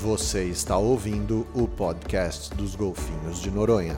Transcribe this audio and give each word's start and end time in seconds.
Você 0.00 0.44
está 0.44 0.76
ouvindo 0.76 1.46
o 1.54 1.66
podcast 1.66 2.54
dos 2.54 2.76
Golfinhos 2.76 3.40
de 3.40 3.50
Noronha. 3.50 3.96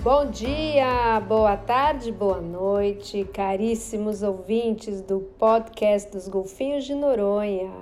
Bom 0.00 0.30
dia, 0.30 1.18
boa 1.26 1.56
tarde, 1.56 2.12
boa 2.12 2.40
noite, 2.40 3.24
caríssimos 3.34 4.22
ouvintes 4.22 5.00
do 5.00 5.18
podcast 5.18 6.08
dos 6.12 6.28
Golfinhos 6.28 6.84
de 6.84 6.94
Noronha. 6.94 7.72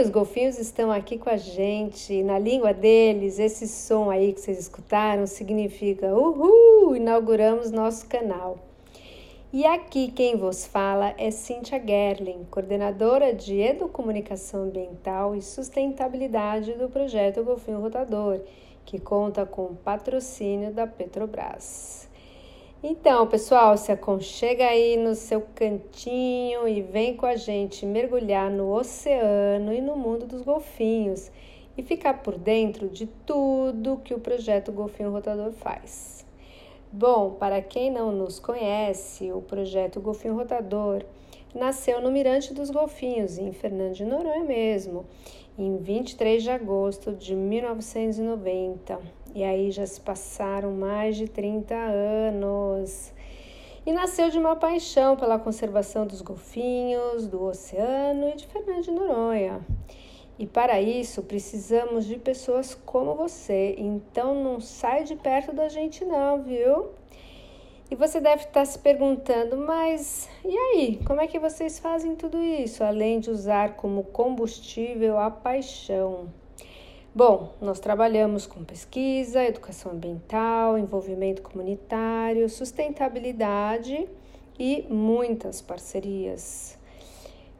Os 0.00 0.10
golfinhos 0.10 0.58
estão 0.58 0.90
aqui 0.90 1.16
com 1.16 1.30
a 1.30 1.36
gente. 1.36 2.22
Na 2.24 2.36
língua 2.36 2.74
deles, 2.74 3.38
esse 3.38 3.68
som 3.68 4.10
aí 4.10 4.32
que 4.32 4.40
vocês 4.40 4.58
escutaram 4.58 5.24
significa 5.24 6.12
Uhul! 6.12 6.96
Inauguramos 6.96 7.70
nosso 7.70 8.06
canal. 8.08 8.58
E 9.52 9.64
aqui 9.64 10.10
quem 10.10 10.36
vos 10.36 10.66
fala 10.66 11.14
é 11.16 11.30
Cíntia 11.30 11.80
Gerling, 11.80 12.44
coordenadora 12.50 13.32
de 13.32 13.60
Educomunicação 13.60 14.64
Ambiental 14.64 15.36
e 15.36 15.40
Sustentabilidade 15.40 16.72
do 16.72 16.88
projeto 16.88 17.44
Golfinho 17.44 17.80
Rotador, 17.80 18.40
que 18.84 18.98
conta 18.98 19.46
com 19.46 19.66
o 19.66 19.76
patrocínio 19.76 20.72
da 20.72 20.88
Petrobras. 20.88 22.08
Então, 22.86 23.26
pessoal, 23.26 23.78
se 23.78 23.90
aconchega 23.90 24.66
aí 24.66 24.98
no 24.98 25.14
seu 25.14 25.40
cantinho 25.54 26.68
e 26.68 26.82
vem 26.82 27.16
com 27.16 27.24
a 27.24 27.34
gente 27.34 27.86
mergulhar 27.86 28.50
no 28.50 28.70
oceano 28.74 29.72
e 29.72 29.80
no 29.80 29.96
mundo 29.96 30.26
dos 30.26 30.42
golfinhos 30.42 31.32
e 31.78 31.82
ficar 31.82 32.22
por 32.22 32.36
dentro 32.36 32.90
de 32.90 33.06
tudo 33.06 34.02
que 34.04 34.12
o 34.12 34.20
projeto 34.20 34.70
Golfinho 34.70 35.10
Rotador 35.10 35.50
faz. 35.52 36.26
Bom, 36.92 37.30
para 37.30 37.62
quem 37.62 37.90
não 37.90 38.12
nos 38.12 38.38
conhece, 38.38 39.32
o 39.32 39.40
projeto 39.40 39.98
Golfinho 39.98 40.34
Rotador 40.34 41.02
nasceu 41.54 42.02
no 42.02 42.12
Mirante 42.12 42.52
dos 42.52 42.68
Golfinhos, 42.68 43.38
em 43.38 43.50
Fernando 43.50 43.94
de 43.94 44.04
Noronha 44.04 44.44
mesmo, 44.44 45.06
em 45.56 45.78
23 45.78 46.42
de 46.42 46.50
agosto 46.50 47.14
de 47.14 47.34
1990. 47.34 49.23
E 49.34 49.42
aí 49.42 49.72
já 49.72 49.84
se 49.84 50.00
passaram 50.00 50.70
mais 50.70 51.16
de 51.16 51.26
30 51.26 51.74
anos. 51.74 53.12
E 53.84 53.92
nasceu 53.92 54.30
de 54.30 54.38
uma 54.38 54.54
paixão 54.54 55.16
pela 55.16 55.38
conservação 55.38 56.06
dos 56.06 56.22
golfinhos, 56.22 57.26
do 57.26 57.42
oceano 57.42 58.28
e 58.28 58.36
de 58.36 58.46
Fernando 58.46 58.82
de 58.82 58.90
Noronha. 58.92 59.60
E 60.38 60.46
para 60.46 60.80
isso 60.80 61.22
precisamos 61.22 62.06
de 62.06 62.16
pessoas 62.16 62.74
como 62.86 63.14
você. 63.14 63.74
Então 63.76 64.34
não 64.40 64.60
sai 64.60 65.02
de 65.02 65.16
perto 65.16 65.52
da 65.52 65.68
gente 65.68 66.04
não, 66.04 66.42
viu? 66.42 66.90
E 67.90 67.96
você 67.96 68.20
deve 68.20 68.44
estar 68.44 68.64
se 68.64 68.78
perguntando, 68.78 69.56
mas 69.56 70.28
e 70.44 70.56
aí? 70.56 71.00
Como 71.04 71.20
é 71.20 71.26
que 71.26 71.38
vocês 71.38 71.78
fazem 71.78 72.16
tudo 72.16 72.42
isso, 72.42 72.82
além 72.82 73.20
de 73.20 73.30
usar 73.30 73.76
como 73.76 74.04
combustível 74.04 75.18
a 75.18 75.30
paixão? 75.30 76.28
Bom, 77.16 77.54
nós 77.60 77.78
trabalhamos 77.78 78.44
com 78.44 78.64
pesquisa, 78.64 79.44
educação 79.44 79.92
ambiental, 79.92 80.76
envolvimento 80.76 81.42
comunitário, 81.42 82.48
sustentabilidade 82.48 84.08
e 84.58 84.84
muitas 84.90 85.62
parcerias. 85.62 86.76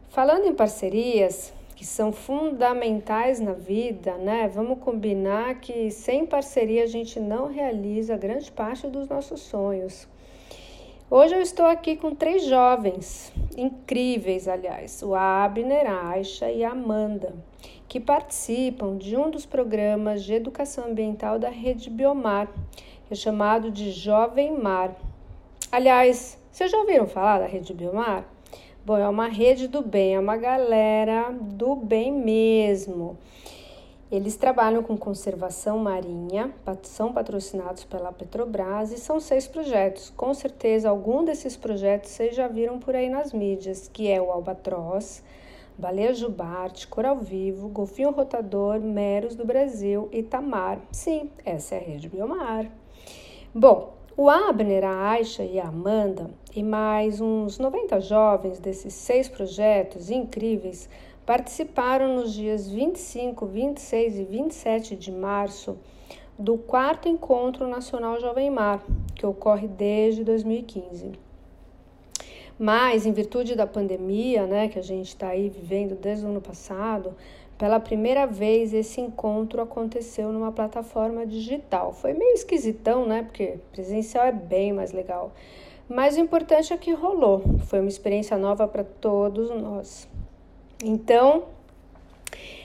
Falando 0.08 0.46
em 0.46 0.54
parcerias, 0.56 1.52
que 1.76 1.86
são 1.86 2.10
fundamentais 2.10 3.38
na 3.38 3.52
vida, 3.52 4.16
né? 4.16 4.48
Vamos 4.48 4.80
combinar 4.80 5.60
que 5.60 5.88
sem 5.88 6.26
parceria 6.26 6.82
a 6.82 6.88
gente 6.88 7.20
não 7.20 7.46
realiza 7.46 8.16
grande 8.16 8.50
parte 8.50 8.88
dos 8.88 9.08
nossos 9.08 9.40
sonhos. 9.40 10.08
Hoje 11.08 11.32
eu 11.32 11.40
estou 11.40 11.66
aqui 11.66 11.94
com 11.94 12.12
três 12.12 12.44
jovens, 12.44 13.32
incríveis, 13.56 14.48
aliás, 14.48 15.00
o 15.00 15.14
Abner, 15.14 15.88
a 15.88 16.08
Aisha 16.08 16.50
e 16.50 16.64
a 16.64 16.72
Amanda, 16.72 17.32
que 17.94 18.00
participam 18.00 18.96
de 18.96 19.16
um 19.16 19.30
dos 19.30 19.46
programas 19.46 20.24
de 20.24 20.34
educação 20.34 20.86
ambiental 20.86 21.38
da 21.38 21.48
Rede 21.48 21.88
Biomar, 21.88 22.48
que 23.06 23.12
é 23.12 23.14
chamado 23.14 23.70
de 23.70 23.92
Jovem 23.92 24.58
Mar. 24.58 24.96
Aliás, 25.70 26.36
vocês 26.50 26.72
já 26.72 26.76
ouviram 26.76 27.06
falar 27.06 27.38
da 27.38 27.46
Rede 27.46 27.72
Biomar? 27.72 28.24
Bom, 28.84 28.98
é 28.98 29.08
uma 29.08 29.28
rede 29.28 29.68
do 29.68 29.80
bem, 29.80 30.16
é 30.16 30.18
uma 30.18 30.36
galera 30.36 31.30
do 31.40 31.76
bem 31.76 32.10
mesmo. 32.10 33.16
Eles 34.10 34.34
trabalham 34.34 34.82
com 34.82 34.96
conservação 34.96 35.78
marinha, 35.78 36.52
são 36.82 37.12
patrocinados 37.12 37.84
pela 37.84 38.10
Petrobras 38.10 38.90
e 38.90 38.98
são 38.98 39.20
seis 39.20 39.46
projetos. 39.46 40.12
Com 40.16 40.34
certeza, 40.34 40.88
algum 40.90 41.24
desses 41.24 41.56
projetos 41.56 42.10
vocês 42.10 42.34
já 42.34 42.48
viram 42.48 42.76
por 42.80 42.96
aí 42.96 43.08
nas 43.08 43.32
mídias, 43.32 43.86
que 43.86 44.10
é 44.10 44.20
o 44.20 44.32
Albatroz, 44.32 45.22
Baleia 45.76 46.14
Jubarte, 46.14 46.86
Coral 46.86 47.16
Vivo, 47.16 47.68
Golfinho 47.68 48.10
Rotador, 48.10 48.80
Meros 48.80 49.34
do 49.34 49.44
Brasil 49.44 50.08
e 50.12 50.22
Tamar. 50.22 50.80
Sim, 50.92 51.30
essa 51.44 51.74
é 51.74 51.78
a 51.78 51.82
rede 51.82 52.08
Biomar. 52.08 52.70
Bom, 53.52 53.94
o 54.16 54.30
Abner, 54.30 54.84
a 54.84 55.10
Aisha 55.10 55.42
e 55.42 55.58
a 55.58 55.66
Amanda 55.66 56.30
e 56.54 56.62
mais 56.62 57.20
uns 57.20 57.58
90 57.58 58.00
jovens 58.00 58.60
desses 58.60 58.94
seis 58.94 59.28
projetos 59.28 60.10
incríveis 60.10 60.88
participaram 61.26 62.14
nos 62.14 62.32
dias 62.32 62.68
25, 62.68 63.44
26 63.44 64.18
e 64.18 64.24
27 64.24 64.96
de 64.96 65.10
março 65.10 65.76
do 66.38 66.56
quarto 66.56 67.08
Encontro 67.08 67.66
Nacional 67.66 68.20
Jovem 68.20 68.50
Mar, 68.50 68.84
que 69.14 69.26
ocorre 69.26 69.66
desde 69.66 70.22
2015. 70.22 71.23
Mas, 72.58 73.04
em 73.04 73.12
virtude 73.12 73.54
da 73.54 73.66
pandemia, 73.66 74.46
né, 74.46 74.68
que 74.68 74.78
a 74.78 74.82
gente 74.82 75.08
está 75.08 75.28
aí 75.28 75.48
vivendo 75.48 75.96
desde 75.96 76.24
o 76.24 76.28
ano 76.28 76.40
passado, 76.40 77.14
pela 77.58 77.78
primeira 77.78 78.26
vez 78.26 78.72
esse 78.72 79.00
encontro 79.00 79.62
aconteceu 79.62 80.32
numa 80.32 80.52
plataforma 80.52 81.26
digital. 81.26 81.92
Foi 81.92 82.12
meio 82.12 82.34
esquisitão, 82.34 83.06
né? 83.06 83.22
Porque 83.22 83.58
presencial 83.72 84.26
é 84.26 84.32
bem 84.32 84.72
mais 84.72 84.92
legal. 84.92 85.32
Mas 85.88 86.16
o 86.16 86.20
importante 86.20 86.72
é 86.72 86.76
que 86.76 86.92
rolou. 86.92 87.42
Foi 87.66 87.80
uma 87.80 87.88
experiência 87.88 88.36
nova 88.36 88.66
para 88.66 88.82
todos 88.82 89.50
nós. 89.50 90.08
Então, 90.82 91.44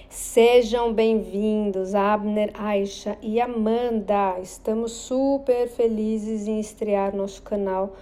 sejam 0.09 0.91
bem-vindos, 0.91 1.93
Abner, 1.93 2.51
Aisha 2.53 3.17
e 3.21 3.39
Amanda. 3.39 4.39
Estamos 4.41 4.91
super 4.91 5.67
felizes 5.67 6.47
em 6.47 6.59
estrear 6.59 7.15
nosso 7.15 7.43
canal 7.43 7.95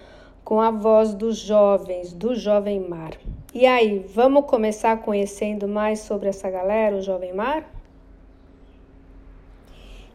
com 0.47 0.61
a 0.61 0.71
voz 0.71 1.13
dos 1.13 1.35
jovens, 1.35 2.13
do 2.13 2.33
Jovem 2.33 2.79
Mar. 2.79 3.11
E 3.53 3.65
aí, 3.65 3.99
vamos 3.99 4.45
começar 4.45 4.95
conhecendo 5.01 5.67
mais 5.67 5.99
sobre 5.99 6.29
essa 6.29 6.49
galera, 6.49 6.95
o 6.95 7.01
Jovem 7.01 7.33
Mar? 7.33 7.69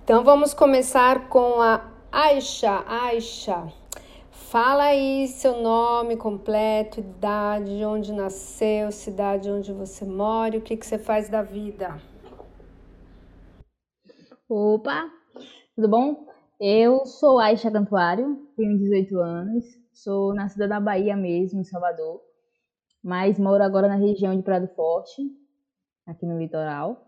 Então 0.02 0.24
vamos 0.24 0.54
começar 0.54 1.28
com 1.28 1.60
a 1.60 1.84
Aisha. 2.10 2.82
Aisha, 2.86 3.70
Fala 4.30 4.84
aí 4.84 5.28
seu 5.28 5.60
nome 5.60 6.16
completo, 6.16 7.00
idade, 7.00 7.84
onde 7.84 8.10
nasceu, 8.10 8.90
cidade 8.90 9.50
onde 9.50 9.70
você 9.70 10.06
mora 10.06 10.56
e 10.56 10.60
o 10.60 10.62
que, 10.62 10.78
que 10.78 10.86
você 10.86 10.96
faz 10.96 11.28
da 11.28 11.42
vida. 11.42 12.00
Opa, 14.48 15.10
tudo 15.76 15.88
bom? 15.88 16.31
Eu 16.64 17.04
sou 17.04 17.40
Aisha 17.40 17.72
Cantuário, 17.72 18.46
tenho 18.56 18.78
18 18.78 19.18
anos, 19.18 19.64
sou 19.92 20.32
nascida 20.32 20.68
na 20.68 20.78
Bahia 20.78 21.16
mesmo, 21.16 21.58
em 21.58 21.64
Salvador, 21.64 22.20
mas 23.02 23.36
moro 23.36 23.64
agora 23.64 23.88
na 23.88 23.96
região 23.96 24.36
de 24.36 24.44
Prado 24.44 24.68
Forte, 24.68 25.22
aqui 26.06 26.24
no 26.24 26.38
litoral. 26.38 27.04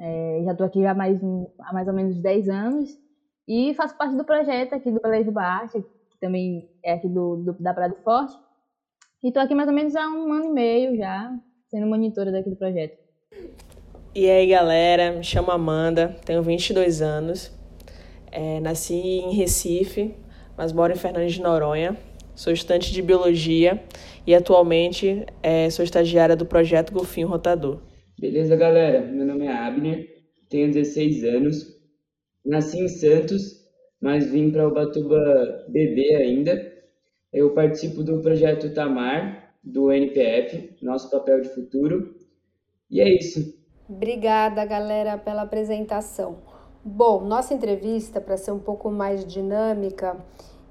É, 0.00 0.40
já 0.46 0.52
estou 0.52 0.66
aqui 0.66 0.86
há 0.86 0.94
mais, 0.94 1.20
há 1.60 1.74
mais 1.74 1.86
ou 1.86 1.92
menos 1.92 2.18
10 2.22 2.48
anos 2.48 2.88
e 3.46 3.74
faço 3.74 3.98
parte 3.98 4.16
do 4.16 4.24
projeto 4.24 4.72
aqui 4.72 4.90
do 4.90 4.98
Colégio 4.98 5.30
Baixa, 5.30 5.78
que 5.82 6.18
também 6.18 6.66
é 6.82 6.94
aqui 6.94 7.06
do, 7.06 7.36
do 7.36 7.52
da 7.62 7.74
Praia 7.74 7.90
do 7.90 7.96
Forte. 7.96 8.34
E 9.22 9.28
estou 9.28 9.42
aqui 9.42 9.54
mais 9.54 9.68
ou 9.68 9.74
menos 9.74 9.94
há 9.94 10.08
um 10.08 10.32
ano 10.32 10.46
e 10.46 10.52
meio 10.52 10.96
já, 10.96 11.38
sendo 11.68 11.86
monitora 11.86 12.32
daqui 12.32 12.48
do 12.48 12.56
projeto. 12.56 12.96
E 14.14 14.30
aí, 14.30 14.48
galera, 14.48 15.12
me 15.12 15.22
chamo 15.22 15.50
Amanda, 15.50 16.16
tenho 16.24 16.42
22 16.42 17.02
anos, 17.02 17.54
é, 18.36 18.60
nasci 18.60 18.94
em 18.94 19.34
Recife, 19.34 20.14
mas 20.56 20.72
moro 20.72 20.92
em 20.92 20.96
Fernandes 20.96 21.34
de 21.34 21.42
Noronha. 21.42 21.96
Sou 22.34 22.52
estudante 22.52 22.92
de 22.92 23.00
Biologia 23.00 23.82
e 24.26 24.34
atualmente 24.34 25.24
é, 25.42 25.70
sou 25.70 25.82
estagiária 25.82 26.36
do 26.36 26.44
projeto 26.44 26.92
Golfinho 26.92 27.28
Rotador. 27.28 27.80
Beleza, 28.18 28.54
galera? 28.54 29.00
Meu 29.00 29.26
nome 29.26 29.46
é 29.46 29.52
Abner, 29.52 30.06
tenho 30.48 30.70
16 30.70 31.24
anos, 31.24 31.66
nasci 32.44 32.78
em 32.78 32.88
Santos 32.88 33.66
mas 34.00 34.30
vim 34.30 34.50
para 34.50 34.68
Ubatuba 34.68 35.64
beber 35.68 36.16
ainda. 36.16 36.72
Eu 37.32 37.54
participo 37.54 38.02
do 38.02 38.20
projeto 38.20 38.72
Tamar, 38.72 39.54
do 39.62 39.90
NPF, 39.90 40.76
Nosso 40.82 41.10
Papel 41.10 41.40
de 41.40 41.48
Futuro. 41.48 42.14
E 42.90 43.00
é 43.00 43.08
isso. 43.16 43.54
Obrigada, 43.88 44.64
galera, 44.64 45.18
pela 45.18 45.42
apresentação. 45.42 46.55
Bom, 46.88 47.22
nossa 47.22 47.52
entrevista, 47.52 48.20
para 48.20 48.36
ser 48.36 48.52
um 48.52 48.60
pouco 48.60 48.92
mais 48.92 49.26
dinâmica 49.26 50.16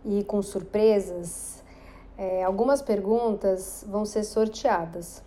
e 0.05 0.23
com 0.23 0.41
surpresas, 0.41 1.61
é, 2.17 2.41
algumas 2.41 2.81
perguntas 2.81 3.83
vão 3.85 4.05
ser 4.05 4.23
sorteadas 4.23 5.21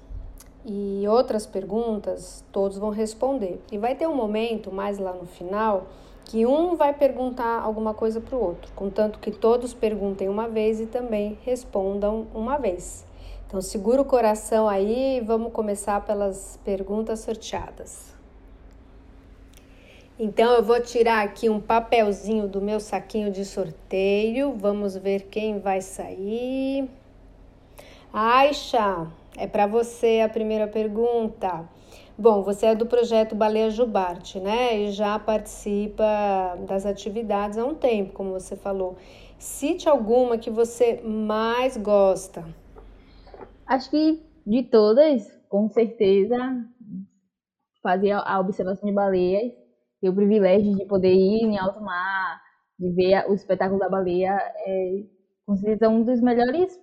e 0.64 1.04
outras 1.06 1.44
perguntas 1.44 2.42
todos 2.50 2.78
vão 2.78 2.88
responder. 2.88 3.60
E 3.70 3.76
vai 3.76 3.94
ter 3.96 4.08
um 4.08 4.14
momento 4.14 4.72
mais 4.72 4.98
lá 4.98 5.12
no 5.12 5.26
final 5.26 5.88
que 6.24 6.46
um 6.46 6.74
vai 6.74 6.94
perguntar 6.94 7.60
alguma 7.60 7.92
coisa 7.92 8.18
para 8.18 8.34
o 8.34 8.42
outro, 8.42 8.72
contanto 8.74 9.18
que 9.18 9.30
todos 9.30 9.74
perguntem 9.74 10.26
uma 10.26 10.48
vez 10.48 10.80
e 10.80 10.86
também 10.86 11.38
respondam 11.42 12.26
uma 12.34 12.56
vez. 12.56 13.04
Então 13.46 13.60
segura 13.60 14.00
o 14.00 14.06
coração 14.06 14.66
aí 14.66 15.18
e 15.18 15.20
vamos 15.20 15.52
começar 15.52 16.02
pelas 16.06 16.58
perguntas 16.64 17.20
sorteadas. 17.20 18.17
Então 20.20 20.52
eu 20.54 20.64
vou 20.64 20.80
tirar 20.80 21.24
aqui 21.24 21.48
um 21.48 21.60
papelzinho 21.60 22.48
do 22.48 22.60
meu 22.60 22.80
saquinho 22.80 23.30
de 23.30 23.44
sorteio. 23.44 24.52
Vamos 24.58 24.96
ver 24.96 25.28
quem 25.30 25.60
vai 25.60 25.80
sair. 25.80 26.90
Aixa, 28.12 29.06
é 29.36 29.46
para 29.46 29.68
você 29.68 30.20
a 30.20 30.28
primeira 30.28 30.66
pergunta. 30.66 31.68
Bom, 32.18 32.42
você 32.42 32.66
é 32.66 32.74
do 32.74 32.84
projeto 32.84 33.36
Baleia 33.36 33.70
Jubarte, 33.70 34.40
né? 34.40 34.76
E 34.76 34.90
já 34.90 35.16
participa 35.20 36.58
das 36.66 36.84
atividades 36.84 37.56
há 37.56 37.64
um 37.64 37.76
tempo, 37.76 38.12
como 38.12 38.32
você 38.32 38.56
falou. 38.56 38.96
Cite 39.38 39.88
alguma 39.88 40.36
que 40.36 40.50
você 40.50 41.00
mais 41.00 41.76
gosta. 41.76 42.44
Acho 43.64 43.88
que 43.88 44.20
de 44.44 44.64
todas, 44.64 45.30
com 45.48 45.68
certeza, 45.68 46.36
fazer 47.80 48.10
a 48.10 48.40
observação 48.40 48.88
de 48.88 48.94
baleias, 48.94 49.52
ter 50.00 50.08
o 50.08 50.14
privilégio 50.14 50.76
de 50.76 50.84
poder 50.86 51.12
ir 51.12 51.44
em 51.44 51.58
alto 51.58 51.80
mar, 51.80 52.40
de 52.78 52.90
ver 52.90 53.28
o 53.28 53.34
espetáculo 53.34 53.80
da 53.80 53.88
baleia, 53.88 54.36
é 54.66 55.02
certeza 55.56 55.88
um 55.88 56.02
dos 56.02 56.20
melhores, 56.20 56.78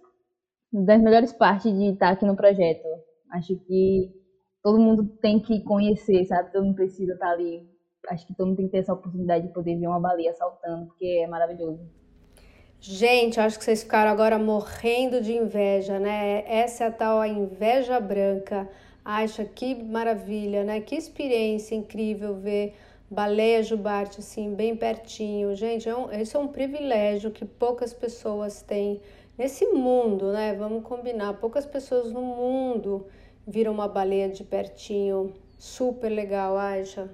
das 0.71 1.01
melhores 1.01 1.31
partes 1.31 1.71
de 1.71 1.91
estar 1.91 2.09
aqui 2.09 2.25
no 2.25 2.35
projeto. 2.35 2.87
Acho 3.31 3.55
que 3.55 4.11
todo 4.63 4.79
mundo 4.79 5.05
tem 5.21 5.39
que 5.39 5.63
conhecer, 5.63 6.25
sabe? 6.25 6.51
Todo 6.51 6.65
mundo 6.65 6.75
precisa 6.75 7.13
estar 7.13 7.31
ali. 7.31 7.67
Acho 8.09 8.25
que 8.25 8.35
todo 8.35 8.47
mundo 8.47 8.57
tem 8.57 8.65
que 8.65 8.71
ter 8.71 8.79
essa 8.79 8.93
oportunidade 8.93 9.47
de 9.47 9.53
poder 9.53 9.77
ver 9.77 9.87
uma 9.87 9.99
baleia 9.99 10.33
saltando, 10.33 10.87
porque 10.87 11.05
é 11.23 11.27
maravilhoso. 11.27 11.79
Gente, 12.79 13.39
acho 13.39 13.57
que 13.57 13.65
vocês 13.65 13.83
ficaram 13.83 14.11
agora 14.11 14.37
morrendo 14.37 15.21
de 15.21 15.33
inveja, 15.33 15.97
né? 15.97 16.43
Essa 16.47 16.83
é 16.83 16.87
a 16.87 16.91
tal 16.91 17.19
a 17.19 17.27
inveja 17.27 17.99
branca. 17.99 18.69
Acha 19.03 19.45
que 19.45 19.75
maravilha, 19.75 20.63
né? 20.63 20.81
Que 20.81 20.95
experiência 20.95 21.75
incrível 21.75 22.35
ver 22.35 22.75
baleia 23.09 23.63
jubarte 23.63 24.19
assim 24.19 24.53
bem 24.53 24.75
pertinho. 24.75 25.55
Gente, 25.55 25.87
é 25.87 25.95
um, 25.95 26.11
isso 26.11 26.37
é 26.37 26.39
um 26.39 26.47
privilégio 26.47 27.31
que 27.31 27.45
poucas 27.45 27.93
pessoas 27.93 28.61
têm 28.61 29.01
nesse 29.37 29.65
mundo, 29.67 30.31
né? 30.31 30.53
Vamos 30.53 30.83
combinar, 30.83 31.33
poucas 31.33 31.65
pessoas 31.65 32.11
no 32.11 32.21
mundo 32.21 33.07
viram 33.47 33.71
uma 33.71 33.87
baleia 33.87 34.29
de 34.29 34.43
pertinho. 34.43 35.33
Super 35.57 36.09
legal, 36.09 36.57
Aisha. 36.57 37.09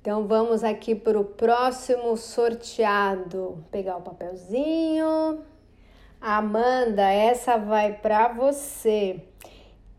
Então 0.00 0.26
vamos 0.26 0.64
aqui 0.64 0.94
para 0.94 1.20
o 1.20 1.24
próximo 1.24 2.16
sorteado. 2.16 3.62
Pegar 3.70 3.98
o 3.98 4.02
papelzinho. 4.02 5.44
Amanda, 6.20 7.10
essa 7.10 7.58
vai 7.58 7.92
para 7.94 8.28
você. 8.28 9.22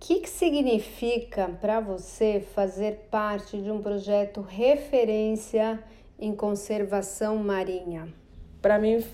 O 0.01 0.03
que, 0.03 0.21
que 0.21 0.29
significa 0.29 1.47
para 1.61 1.79
você 1.79 2.43
fazer 2.55 3.07
parte 3.11 3.61
de 3.61 3.69
um 3.69 3.83
projeto 3.83 4.41
referência 4.41 5.79
em 6.17 6.35
conservação 6.35 7.37
marinha? 7.37 8.11
Para 8.59 8.79
mim, 8.79 9.05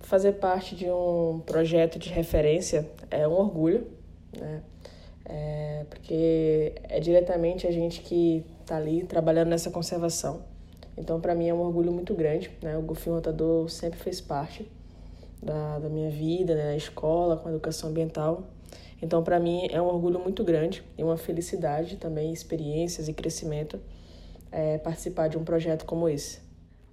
fazer 0.00 0.32
parte 0.32 0.76
de 0.76 0.90
um 0.90 1.40
projeto 1.46 1.98
de 1.98 2.10
referência 2.10 2.86
é 3.10 3.26
um 3.26 3.32
orgulho 3.32 3.86
né? 4.38 4.62
É, 5.24 5.86
porque 5.88 6.74
é 6.84 7.00
diretamente 7.00 7.66
a 7.66 7.70
gente 7.70 8.02
que 8.02 8.44
está 8.60 8.76
ali 8.76 9.04
trabalhando 9.04 9.48
nessa 9.48 9.70
conservação. 9.70 10.42
Então, 10.98 11.18
para 11.18 11.34
mim 11.34 11.48
é 11.48 11.54
um 11.54 11.60
orgulho 11.60 11.90
muito 11.90 12.12
grande, 12.12 12.50
né? 12.60 12.76
O 12.76 12.82
golfinho 12.82 13.16
rotador 13.16 13.70
sempre 13.70 13.98
fez 13.98 14.20
parte 14.20 14.70
da, 15.42 15.78
da 15.78 15.88
minha 15.88 16.10
vida, 16.10 16.54
né? 16.54 16.64
Na 16.66 16.76
escola, 16.76 17.38
com 17.38 17.48
a 17.48 17.52
educação 17.52 17.88
ambiental. 17.88 18.44
Então, 19.00 19.22
para 19.22 19.38
mim 19.38 19.68
é 19.70 19.80
um 19.80 19.86
orgulho 19.86 20.18
muito 20.18 20.42
grande 20.42 20.82
e 20.96 21.02
uma 21.02 21.16
felicidade 21.16 21.96
também, 21.96 22.32
experiências 22.32 23.08
e 23.08 23.12
crescimento 23.12 23.78
é, 24.50 24.78
participar 24.78 25.28
de 25.28 25.36
um 25.36 25.44
projeto 25.44 25.84
como 25.84 26.08
esse. 26.08 26.40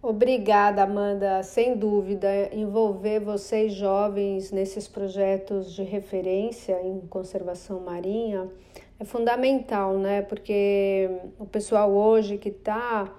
Obrigada, 0.01 0.83
Amanda. 0.83 1.41
Sem 1.43 1.77
dúvida, 1.77 2.27
envolver 2.51 3.21
vocês 3.21 3.73
jovens 3.73 4.51
nesses 4.51 4.85
projetos 4.85 5.73
de 5.73 5.81
referência 5.81 6.77
em 6.83 6.99
conservação 7.07 7.79
marinha 7.79 8.49
é 8.99 9.05
fundamental, 9.05 9.97
né? 9.97 10.21
Porque 10.21 11.09
o 11.39 11.45
pessoal 11.45 11.89
hoje 11.89 12.37
que 12.37 12.49
está 12.49 13.13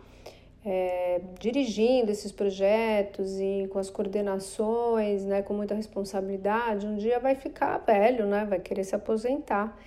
é, 0.65 1.21
dirigindo 1.39 2.11
esses 2.11 2.33
projetos 2.33 3.39
e 3.39 3.69
com 3.71 3.79
as 3.79 3.91
coordenações, 3.91 5.25
né, 5.25 5.43
com 5.43 5.55
muita 5.55 5.75
responsabilidade, 5.75 6.87
um 6.87 6.97
dia 6.97 7.19
vai 7.19 7.35
ficar 7.35 7.79
velho, 7.79 8.27
né? 8.27 8.45
Vai 8.45 8.61
querer 8.61 8.85
se 8.85 8.95
aposentar. 8.95 9.79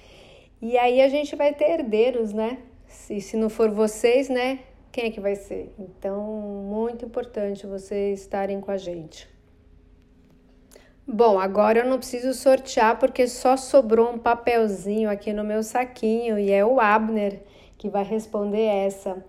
E 0.62 0.78
aí 0.78 1.02
a 1.02 1.10
gente 1.10 1.36
vai 1.36 1.54
ter 1.54 1.72
herdeiros, 1.72 2.34
né? 2.34 2.60
Se, 2.88 3.20
se 3.20 3.36
não 3.36 3.50
for 3.50 3.72
vocês, 3.72 4.30
né? 4.30 4.60
quem 4.98 5.06
é 5.06 5.12
que 5.12 5.20
vai 5.20 5.36
ser? 5.36 5.72
Então, 5.78 6.24
muito 6.24 7.06
importante 7.06 7.68
vocês 7.68 8.22
estarem 8.22 8.60
com 8.60 8.72
a 8.72 8.78
gente. 8.78 9.30
Bom, 11.08 11.40
agora 11.40 11.82
eu 11.82 11.86
não 11.86 12.00
preciso 12.00 12.34
sortear 12.34 12.98
porque 12.98 13.28
só 13.28 13.56
sobrou 13.56 14.10
um 14.10 14.18
papelzinho 14.18 15.08
aqui 15.08 15.32
no 15.32 15.44
meu 15.44 15.62
saquinho 15.62 16.40
e 16.40 16.52
é 16.52 16.66
o 16.66 16.80
Abner 16.80 17.44
que 17.78 17.90
vai 17.90 18.04
responder 18.04 18.66
essa. 18.66 19.24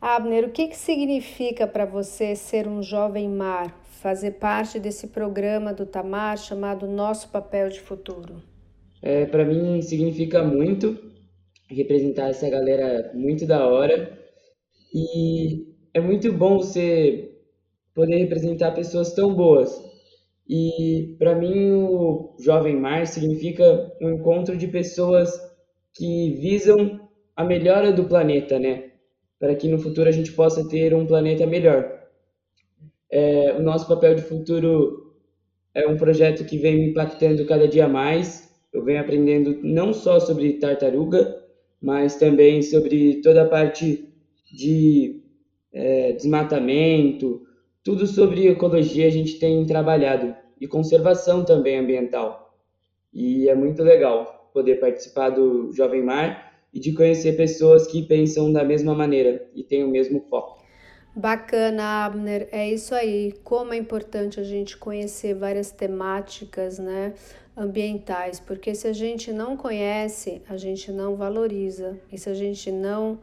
Abner, 0.00 0.44
o 0.44 0.50
que, 0.50 0.68
que 0.68 0.76
significa 0.76 1.66
para 1.66 1.84
você 1.84 2.36
ser 2.36 2.68
um 2.68 2.82
jovem 2.82 3.28
mar, 3.28 3.76
fazer 4.00 4.32
parte 4.32 4.78
desse 4.78 5.08
programa 5.08 5.74
do 5.74 5.84
Tamar 5.84 6.38
chamado 6.38 6.86
Nosso 6.86 7.28
Papel 7.30 7.68
de 7.68 7.80
Futuro? 7.80 8.40
É, 9.02 9.26
para 9.26 9.44
mim 9.44 9.82
significa 9.82 10.42
muito 10.44 10.96
representar 11.68 12.30
essa 12.30 12.48
galera 12.48 13.10
muito 13.12 13.44
da 13.44 13.66
hora 13.66 14.16
e 14.94 15.74
é 15.92 16.00
muito 16.00 16.32
bom 16.32 16.58
você 16.58 17.32
poder 17.92 18.18
representar 18.18 18.72
pessoas 18.72 19.12
tão 19.12 19.34
boas. 19.34 19.70
E 20.48 21.16
para 21.18 21.34
mim 21.34 21.72
o 21.72 22.36
Jovem 22.38 22.76
Mar 22.76 23.04
significa 23.06 23.92
um 24.00 24.10
encontro 24.10 24.56
de 24.56 24.68
pessoas 24.68 25.28
que 25.92 26.36
visam 26.40 27.00
a 27.34 27.44
melhora 27.44 27.92
do 27.92 28.04
planeta, 28.04 28.58
né? 28.60 28.87
Para 29.38 29.54
que 29.54 29.68
no 29.68 29.78
futuro 29.78 30.08
a 30.08 30.12
gente 30.12 30.32
possa 30.32 30.68
ter 30.68 30.94
um 30.94 31.06
planeta 31.06 31.46
melhor. 31.46 31.98
É, 33.10 33.54
o 33.58 33.62
nosso 33.62 33.86
papel 33.86 34.14
de 34.14 34.22
futuro 34.22 35.14
é 35.74 35.86
um 35.86 35.96
projeto 35.96 36.44
que 36.44 36.58
vem 36.58 36.76
me 36.76 36.90
impactando 36.90 37.46
cada 37.46 37.68
dia 37.68 37.88
mais. 37.88 38.52
Eu 38.72 38.84
venho 38.84 39.00
aprendendo 39.00 39.58
não 39.62 39.92
só 39.92 40.18
sobre 40.18 40.54
tartaruga, 40.54 41.42
mas 41.80 42.16
também 42.16 42.62
sobre 42.62 43.20
toda 43.22 43.42
a 43.42 43.48
parte 43.48 44.08
de 44.52 45.22
é, 45.72 46.12
desmatamento, 46.12 47.46
tudo 47.84 48.06
sobre 48.06 48.48
ecologia 48.48 49.06
a 49.06 49.10
gente 49.10 49.38
tem 49.38 49.64
trabalhado 49.64 50.34
e 50.60 50.66
conservação 50.66 51.44
também 51.44 51.78
ambiental. 51.78 52.54
E 53.12 53.48
é 53.48 53.54
muito 53.54 53.82
legal 53.82 54.50
poder 54.52 54.80
participar 54.80 55.30
do 55.30 55.72
Jovem 55.72 56.02
Mar 56.02 56.47
e 56.72 56.78
de 56.78 56.92
conhecer 56.92 57.36
pessoas 57.36 57.86
que 57.86 58.02
pensam 58.02 58.52
da 58.52 58.64
mesma 58.64 58.94
maneira 58.94 59.48
e 59.54 59.62
têm 59.62 59.84
o 59.84 59.88
mesmo 59.88 60.20
foco. 60.28 60.62
Bacana, 61.14 62.04
Abner. 62.04 62.48
É 62.52 62.68
isso 62.68 62.94
aí. 62.94 63.34
Como 63.42 63.74
é 63.74 63.76
importante 63.76 64.38
a 64.38 64.44
gente 64.44 64.76
conhecer 64.76 65.34
várias 65.34 65.72
temáticas, 65.72 66.78
né, 66.78 67.14
ambientais, 67.56 68.38
porque 68.38 68.72
se 68.74 68.86
a 68.86 68.92
gente 68.92 69.32
não 69.32 69.56
conhece, 69.56 70.40
a 70.48 70.56
gente 70.56 70.92
não 70.92 71.16
valoriza. 71.16 71.98
E 72.12 72.16
se 72.16 72.30
a 72.30 72.34
gente 72.34 72.70
não 72.70 73.18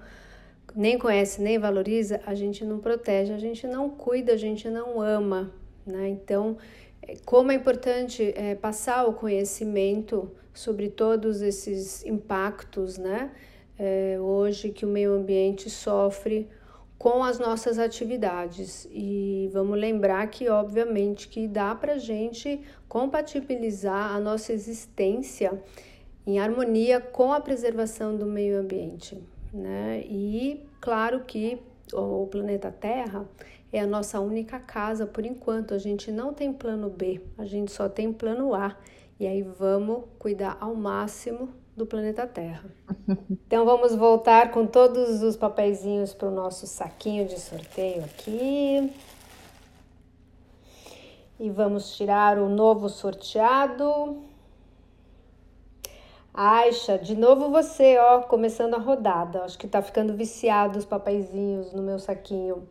nem 0.75 0.97
conhece 0.97 1.41
nem 1.41 1.57
valoriza, 1.57 2.19
a 2.25 2.35
gente 2.35 2.65
não 2.65 2.79
protege, 2.79 3.31
a 3.31 3.37
gente 3.37 3.65
não 3.65 3.89
cuida, 3.89 4.33
a 4.33 4.37
gente 4.37 4.69
não 4.69 4.99
ama, 4.99 5.53
né? 5.85 6.09
Então, 6.09 6.57
é, 7.01 7.15
como 7.23 7.51
é 7.51 7.55
importante 7.55 8.33
é, 8.35 8.55
passar 8.55 9.07
o 9.07 9.13
conhecimento 9.13 10.29
sobre 10.55 10.89
todos 10.89 11.41
esses 11.41 12.05
impactos, 12.05 12.97
né? 12.97 13.31
É, 13.77 14.17
hoje 14.19 14.69
que 14.69 14.85
o 14.85 14.87
meio 14.87 15.13
ambiente 15.13 15.69
sofre 15.69 16.49
com 16.97 17.23
as 17.23 17.37
nossas 17.37 17.77
atividades 17.77 18.87
e 18.89 19.49
vamos 19.51 19.77
lembrar 19.77 20.25
que 20.27 20.47
obviamente 20.47 21.27
que 21.27 21.45
dá 21.45 21.75
para 21.75 21.97
gente 21.97 22.61
compatibilizar 22.87 24.15
a 24.15 24.19
nossa 24.19 24.53
existência 24.53 25.61
em 26.25 26.39
harmonia 26.39 27.01
com 27.01 27.33
a 27.33 27.41
preservação 27.41 28.15
do 28.15 28.25
meio 28.25 28.57
ambiente 28.57 29.21
né? 29.55 30.03
E 30.05 30.65
claro 30.81 31.21
que 31.21 31.57
o 31.93 32.27
planeta 32.27 32.71
Terra 32.71 33.25
é 33.71 33.79
a 33.79 33.87
nossa 33.87 34.19
única 34.19 34.59
casa 34.59 35.05
por 35.05 35.25
enquanto. 35.25 35.73
A 35.73 35.77
gente 35.77 36.11
não 36.11 36.33
tem 36.33 36.51
plano 36.51 36.89
B, 36.89 37.21
a 37.37 37.45
gente 37.45 37.71
só 37.71 37.87
tem 37.87 38.11
plano 38.11 38.53
A. 38.53 38.75
E 39.19 39.25
aí 39.25 39.41
vamos 39.41 40.03
cuidar 40.19 40.57
ao 40.59 40.75
máximo 40.75 41.49
do 41.75 41.85
planeta 41.85 42.25
Terra. 42.27 42.69
Então 43.47 43.63
vamos 43.63 43.95
voltar 43.95 44.51
com 44.51 44.65
todos 44.65 45.21
os 45.21 45.37
papeizinhos 45.37 46.13
para 46.13 46.27
o 46.27 46.31
nosso 46.31 46.65
saquinho 46.65 47.25
de 47.25 47.39
sorteio 47.39 48.03
aqui. 48.03 48.91
E 51.39 51.49
vamos 51.49 51.95
tirar 51.95 52.39
o 52.39 52.49
novo 52.49 52.89
sorteado. 52.89 54.23
Aixa, 56.33 56.97
de 56.97 57.15
novo 57.15 57.49
você, 57.49 57.97
ó, 57.97 58.21
começando 58.21 58.73
a 58.73 58.79
rodada. 58.79 59.43
Acho 59.43 59.57
que 59.57 59.67
tá 59.67 59.81
ficando 59.81 60.15
viciado 60.15 60.79
os 60.79 60.85
papeizinhos 60.85 61.71
no 61.71 61.83
meu 61.83 61.99
saquinho. 61.99 62.67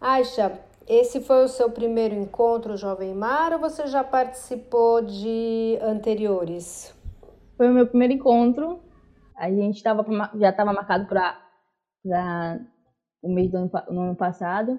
Aixa, 0.00 0.58
esse 0.88 1.20
foi 1.20 1.44
o 1.44 1.48
seu 1.48 1.70
primeiro 1.70 2.14
encontro 2.14 2.76
Jovem 2.76 3.14
Mar 3.14 3.52
ou 3.52 3.58
você 3.58 3.86
já 3.86 4.02
participou 4.02 5.02
de 5.02 5.78
anteriores? 5.82 6.94
Foi 7.56 7.68
o 7.68 7.74
meu 7.74 7.86
primeiro 7.86 8.14
encontro. 8.14 8.80
A 9.36 9.50
gente 9.50 9.82
tava, 9.82 10.04
já 10.36 10.50
estava 10.50 10.72
marcado 10.72 11.06
para 11.06 11.38
o 13.22 13.28
mês 13.32 13.50
do 13.50 13.58
ano, 13.58 13.70
no 13.90 14.00
ano 14.00 14.16
passado. 14.16 14.78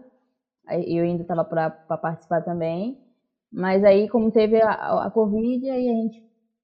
Eu 0.87 1.03
ainda 1.03 1.21
estava 1.21 1.45
para 1.45 1.69
participar 1.97 2.41
também. 2.41 2.97
Mas 3.51 3.83
aí, 3.83 4.09
como 4.09 4.31
teve 4.31 4.61
a, 4.61 5.05
a 5.05 5.11
Covid, 5.11 5.69
aí 5.69 5.89
a 5.89 5.93
gente 5.93 6.23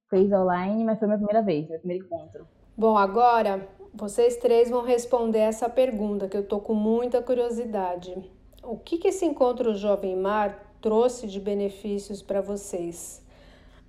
fez 0.09 0.31
online, 0.31 0.83
mas 0.83 0.99
foi 0.99 1.07
minha 1.07 1.17
primeira 1.17 1.41
vez, 1.41 1.67
meu 1.67 1.79
primeiro 1.79 2.05
encontro. 2.05 2.47
Bom, 2.77 2.97
agora 2.97 3.67
vocês 3.93 4.37
três 4.37 4.69
vão 4.69 4.83
responder 4.83 5.39
essa 5.39 5.69
pergunta 5.69 6.27
que 6.27 6.37
eu 6.37 6.47
tô 6.47 6.59
com 6.59 6.73
muita 6.73 7.21
curiosidade. 7.21 8.13
O 8.67 8.77
que, 8.77 8.97
que 8.97 9.09
esse 9.09 9.23
encontro 9.23 9.75
Jovem 9.75 10.15
Mar 10.15 10.73
trouxe 10.81 11.27
de 11.27 11.39
benefícios 11.39 12.23
para 12.23 12.41
vocês? 12.41 13.21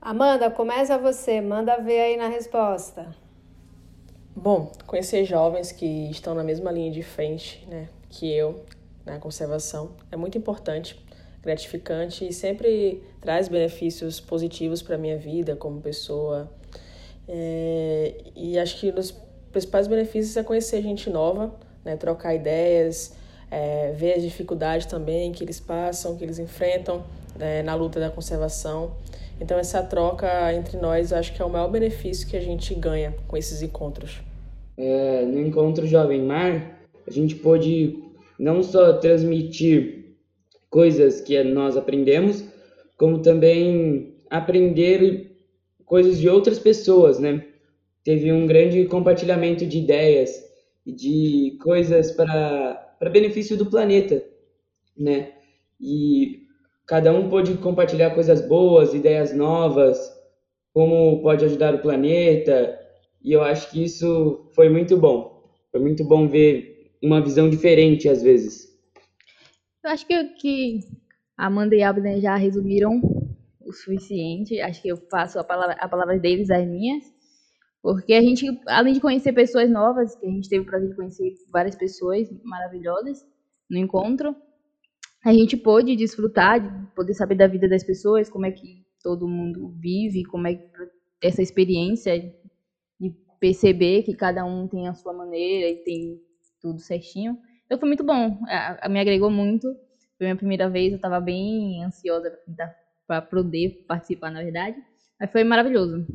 Amanda, 0.01 0.51
começa 0.51 0.99
você, 0.99 1.41
manda 1.41 1.79
ver 1.79 2.01
aí 2.01 2.17
na 2.19 2.29
resposta. 2.29 3.15
Bom, 4.35 4.71
conhecer 4.87 5.25
jovens 5.25 5.73
que 5.73 6.11
estão 6.11 6.35
na 6.35 6.45
mesma 6.45 6.71
linha 6.71 6.91
de 6.91 7.03
frente 7.03 7.67
né, 7.71 7.89
que 8.11 8.31
eu, 8.31 8.65
na 9.05 9.19
conservação, 9.19 9.93
é 10.13 10.17
muito 10.17 10.37
importante, 10.37 11.03
gratificante 11.43 12.29
e 12.29 12.33
sempre 12.33 13.03
traz 13.19 13.49
benefícios 13.49 14.21
positivos 14.21 14.83
para 14.83 14.97
a 14.97 14.99
minha 14.99 15.17
vida 15.17 15.57
como 15.57 15.81
pessoa. 15.81 16.53
É, 17.27 18.15
e 18.35 18.59
acho 18.59 18.79
que 18.79 18.91
um 18.91 18.95
dos 18.95 19.11
principais 19.51 19.87
benefícios 19.87 20.37
é 20.37 20.43
conhecer 20.43 20.83
gente 20.83 21.09
nova, 21.09 21.55
né, 21.83 21.97
trocar 21.97 22.35
ideias, 22.35 23.17
é, 23.51 23.93
ver 23.93 24.15
as 24.15 24.23
dificuldades 24.23 24.87
também 24.87 25.33
que 25.33 25.45
eles 25.45 25.61
passam, 25.61 26.17
que 26.17 26.25
eles 26.25 26.39
enfrentam 26.39 27.05
né, 27.39 27.63
na 27.63 27.75
luta 27.75 28.01
da 28.01 28.11
conservação. 28.11 28.93
Então, 29.41 29.59
essa 29.59 29.83
troca 29.83 30.53
entre 30.55 30.77
nós, 30.79 31.13
acho 31.13 31.35
que 31.35 31.43
é 31.43 31.45
o 31.45 31.51
maior 31.51 31.69
benefício 31.69 32.27
que 32.27 32.37
a 32.37 32.41
gente 32.41 32.75
ganha 32.75 33.15
com 33.29 33.37
esses 33.37 33.63
encontros. 33.63 34.21
É, 34.77 35.23
no 35.25 35.41
encontro 35.41 35.87
Jovem 35.87 36.23
Mar, 36.23 36.81
a 37.07 37.11
gente 37.11 37.35
pôde 37.35 38.03
não 38.39 38.63
só 38.63 38.95
transmitir 38.95 40.17
coisas 40.69 41.21
que 41.21 41.43
nós 41.45 41.77
aprendemos, 41.77 42.45
como 42.97 43.21
também 43.21 44.15
aprender 44.31 45.37
coisas 45.85 46.19
de 46.19 46.29
outras 46.29 46.59
pessoas, 46.59 47.19
né? 47.19 47.45
Teve 48.05 48.33
um 48.33 48.47
grande 48.47 48.85
compartilhamento 48.87 49.67
de 49.67 49.79
ideias 49.79 50.45
e 50.85 50.93
de 50.93 51.59
coisas 51.63 52.13
para 52.13 52.86
para 52.99 53.11
benefício 53.11 53.57
do 53.57 53.67
planeta, 53.67 54.23
né? 54.97 55.33
E 55.81 56.47
cada 56.87 57.13
um 57.13 57.29
pôde 57.29 57.55
compartilhar 57.59 58.15
coisas 58.15 58.41
boas, 58.47 58.95
ideias 58.95 59.35
novas, 59.35 59.99
como 60.73 61.23
pode 61.23 61.45
ajudar 61.45 61.75
o 61.75 61.83
planeta, 61.83 62.79
e 63.23 63.33
eu 63.33 63.43
acho 63.43 63.71
que 63.71 63.83
isso 63.83 64.51
foi 64.55 64.69
muito 64.69 64.97
bom. 64.97 65.43
Foi 65.71 65.81
muito 65.81 66.05
bom 66.05 66.29
ver 66.29 66.93
uma 67.03 67.21
visão 67.21 67.51
diferente 67.51 68.09
às 68.09 68.23
vezes. 68.23 68.67
Eu 69.85 69.91
acho 69.91 70.07
que, 70.07 70.25
que 70.35 70.81
Amanda 71.37 71.75
e 71.75 71.83
Abner 71.83 72.21
já 72.21 72.37
resumiram 72.37 73.01
o 73.61 73.73
suficiente. 73.73 74.61
Acho 74.61 74.81
que 74.81 74.89
eu 74.89 74.97
faço 75.11 75.39
a 75.39 75.45
palavra, 75.45 75.77
a 75.79 75.89
palavra 75.89 76.19
deles 76.19 76.51
as 76.51 76.67
minhas. 76.67 77.05
Porque 77.83 78.15
a 78.15 78.21
gente, 78.21 78.47
além 78.67 78.95
de 78.95 79.01
conhecer 79.01 79.33
pessoas 79.33 79.71
novas, 79.71 80.17
que 80.17 80.27
a 80.27 80.31
gente 80.31 80.49
teve 80.49 80.65
o 80.65 80.67
prazer 80.67 80.89
de 80.89 80.97
conhecer 80.97 81.35
várias 81.51 81.77
pessoas 81.77 82.29
maravilhosas 82.43 83.25
no 83.71 83.79
encontro, 83.79 84.35
a 85.25 85.33
gente 85.33 85.57
pôde 85.57 85.97
desfrutar, 85.97 86.61
de 86.61 86.95
poder 86.95 87.15
saber 87.15 87.37
da 87.37 87.47
vida 87.47 87.69
das 87.69 87.85
pessoas, 87.85 88.29
como 88.31 88.47
é 88.47 88.51
que 88.51 88.85
todo 89.03 89.29
mundo 89.29 89.75
vive, 89.79 90.25
como 90.25 90.47
é 90.47 90.55
que 90.55 90.67
essa 91.23 91.43
experiência 91.43 92.19
de 93.01 93.15
perceber 93.41 94.03
que 94.03 94.15
cada 94.15 94.45
um 94.45 94.69
tem 94.69 94.89
a 94.89 94.95
sua 94.95 95.13
maneira 95.13 95.69
e 95.69 95.77
tem 95.85 96.21
tudo 96.61 96.81
certinho. 96.81 97.39
Então 97.65 97.79
foi 97.79 97.89
muito 97.89 98.05
bom, 98.05 98.39
me 98.91 99.01
agregou 99.01 99.31
muito. 99.31 99.69
Foi 100.17 100.27
a 100.27 100.29
minha 100.29 100.37
primeira 100.37 100.71
vez, 100.71 100.93
eu 100.93 100.97
estava 100.97 101.21
bem 101.21 101.85
ansiosa 101.85 102.33
para 103.07 103.21
poder 103.21 103.85
participar, 103.87 104.31
na 104.31 104.43
verdade. 104.43 104.77
Mas 105.21 105.31
foi 105.31 105.45
maravilhoso. 105.45 106.07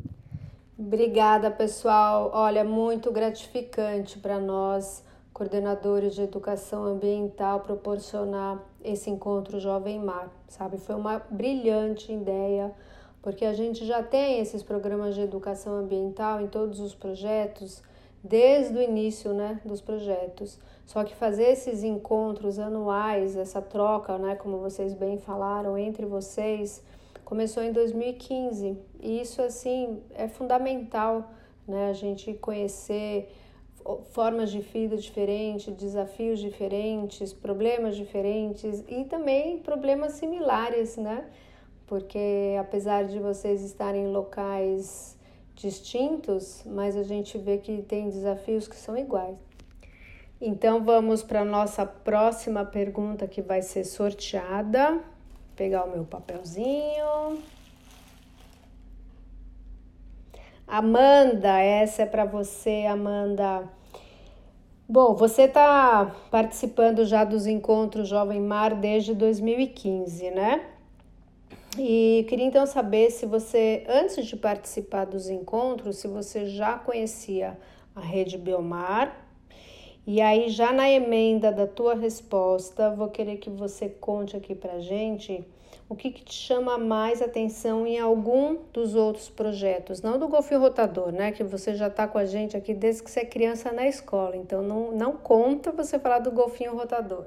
Obrigada, 0.78 1.50
pessoal. 1.50 2.30
Olha, 2.32 2.64
muito 2.64 3.12
gratificante 3.12 4.18
para 4.18 4.40
nós, 4.40 5.04
coordenadores 5.32 6.14
de 6.14 6.22
educação 6.22 6.84
ambiental, 6.84 7.60
proporcionar 7.60 8.58
esse 8.82 9.10
encontro 9.10 9.60
Jovem 9.60 9.98
Mar, 9.98 10.30
sabe? 10.48 10.78
Foi 10.78 10.94
uma 10.94 11.18
brilhante 11.30 12.10
ideia, 12.10 12.72
porque 13.20 13.44
a 13.44 13.52
gente 13.52 13.84
já 13.84 14.02
tem 14.02 14.40
esses 14.40 14.62
programas 14.62 15.14
de 15.14 15.20
educação 15.20 15.74
ambiental 15.74 16.40
em 16.40 16.46
todos 16.46 16.80
os 16.80 16.94
projetos, 16.94 17.82
desde 18.24 18.78
o 18.78 18.80
início, 18.80 19.34
né, 19.34 19.60
dos 19.66 19.82
projetos. 19.82 20.58
Só 20.86 21.04
que 21.04 21.14
fazer 21.14 21.50
esses 21.50 21.82
encontros 21.82 22.58
anuais, 22.58 23.36
essa 23.36 23.60
troca, 23.60 24.16
né, 24.16 24.36
como 24.36 24.56
vocês 24.56 24.94
bem 24.94 25.18
falaram, 25.18 25.76
entre 25.76 26.06
vocês, 26.06 26.82
começou 27.32 27.62
em 27.62 27.72
2015 27.72 28.76
e 29.00 29.22
isso 29.22 29.40
assim 29.40 30.02
é 30.14 30.28
fundamental, 30.28 31.32
né? 31.66 31.88
A 31.88 31.94
gente 31.94 32.34
conhecer 32.34 33.32
formas 34.10 34.50
de 34.50 34.60
vida 34.60 34.98
diferentes, 34.98 35.74
desafios 35.74 36.40
diferentes, 36.40 37.32
problemas 37.32 37.96
diferentes 37.96 38.84
e 38.86 39.04
também 39.06 39.60
problemas 39.60 40.12
similares, 40.12 40.98
né? 40.98 41.24
Porque 41.86 42.54
apesar 42.60 43.04
de 43.04 43.18
vocês 43.18 43.62
estarem 43.62 44.04
em 44.04 44.12
locais 44.12 45.18
distintos, 45.54 46.62
mas 46.66 46.98
a 46.98 47.02
gente 47.02 47.38
vê 47.38 47.56
que 47.56 47.80
tem 47.80 48.10
desafios 48.10 48.68
que 48.68 48.76
são 48.76 48.94
iguais. 48.94 49.38
Então 50.38 50.84
vamos 50.84 51.22
para 51.22 51.40
a 51.40 51.46
nossa 51.46 51.86
próxima 51.86 52.62
pergunta 52.62 53.26
que 53.26 53.40
vai 53.40 53.62
ser 53.62 53.84
sorteada 53.84 55.02
pegar 55.62 55.84
o 55.84 55.90
meu 55.92 56.04
papelzinho. 56.04 57.40
Amanda, 60.66 61.60
essa 61.60 62.02
é 62.02 62.06
para 62.06 62.24
você, 62.24 62.84
Amanda. 62.88 63.70
Bom, 64.88 65.14
você 65.14 65.42
está 65.42 66.16
participando 66.32 67.04
já 67.04 67.22
dos 67.22 67.46
encontros 67.46 68.08
Jovem 68.08 68.40
Mar 68.40 68.74
desde 68.74 69.14
2015, 69.14 70.32
né? 70.32 70.66
E 71.78 72.26
queria 72.28 72.46
então 72.46 72.66
saber 72.66 73.12
se 73.12 73.24
você, 73.24 73.84
antes 73.88 74.26
de 74.26 74.36
participar 74.36 75.04
dos 75.04 75.28
encontros, 75.28 75.98
se 75.98 76.08
você 76.08 76.46
já 76.46 76.76
conhecia 76.76 77.56
a 77.94 78.00
Rede 78.00 78.36
Biomar 78.36 79.16
e 80.06 80.20
aí, 80.20 80.48
já 80.48 80.72
na 80.72 80.90
emenda 80.90 81.52
da 81.52 81.66
tua 81.66 81.94
resposta, 81.94 82.90
vou 82.90 83.08
querer 83.08 83.36
que 83.36 83.48
você 83.48 83.88
conte 83.88 84.36
aqui 84.36 84.54
pra 84.54 84.80
gente 84.80 85.44
o 85.88 85.94
que, 85.94 86.10
que 86.10 86.24
te 86.24 86.34
chama 86.34 86.78
mais 86.78 87.20
atenção 87.20 87.86
em 87.86 87.98
algum 87.98 88.56
dos 88.72 88.94
outros 88.94 89.28
projetos, 89.28 90.00
não 90.00 90.18
do 90.18 90.26
golfinho 90.26 90.58
rotador, 90.58 91.12
né? 91.12 91.32
Que 91.32 91.44
você 91.44 91.74
já 91.74 91.88
está 91.88 92.08
com 92.08 92.16
a 92.16 92.24
gente 92.24 92.56
aqui 92.56 92.72
desde 92.72 93.02
que 93.02 93.10
você 93.10 93.20
é 93.20 93.24
criança 93.26 93.70
na 93.70 93.86
escola, 93.86 94.34
então 94.36 94.62
não, 94.62 94.90
não 94.92 95.12
conta 95.12 95.70
você 95.70 95.98
falar 95.98 96.20
do 96.20 96.30
golfinho 96.30 96.74
rotador. 96.74 97.26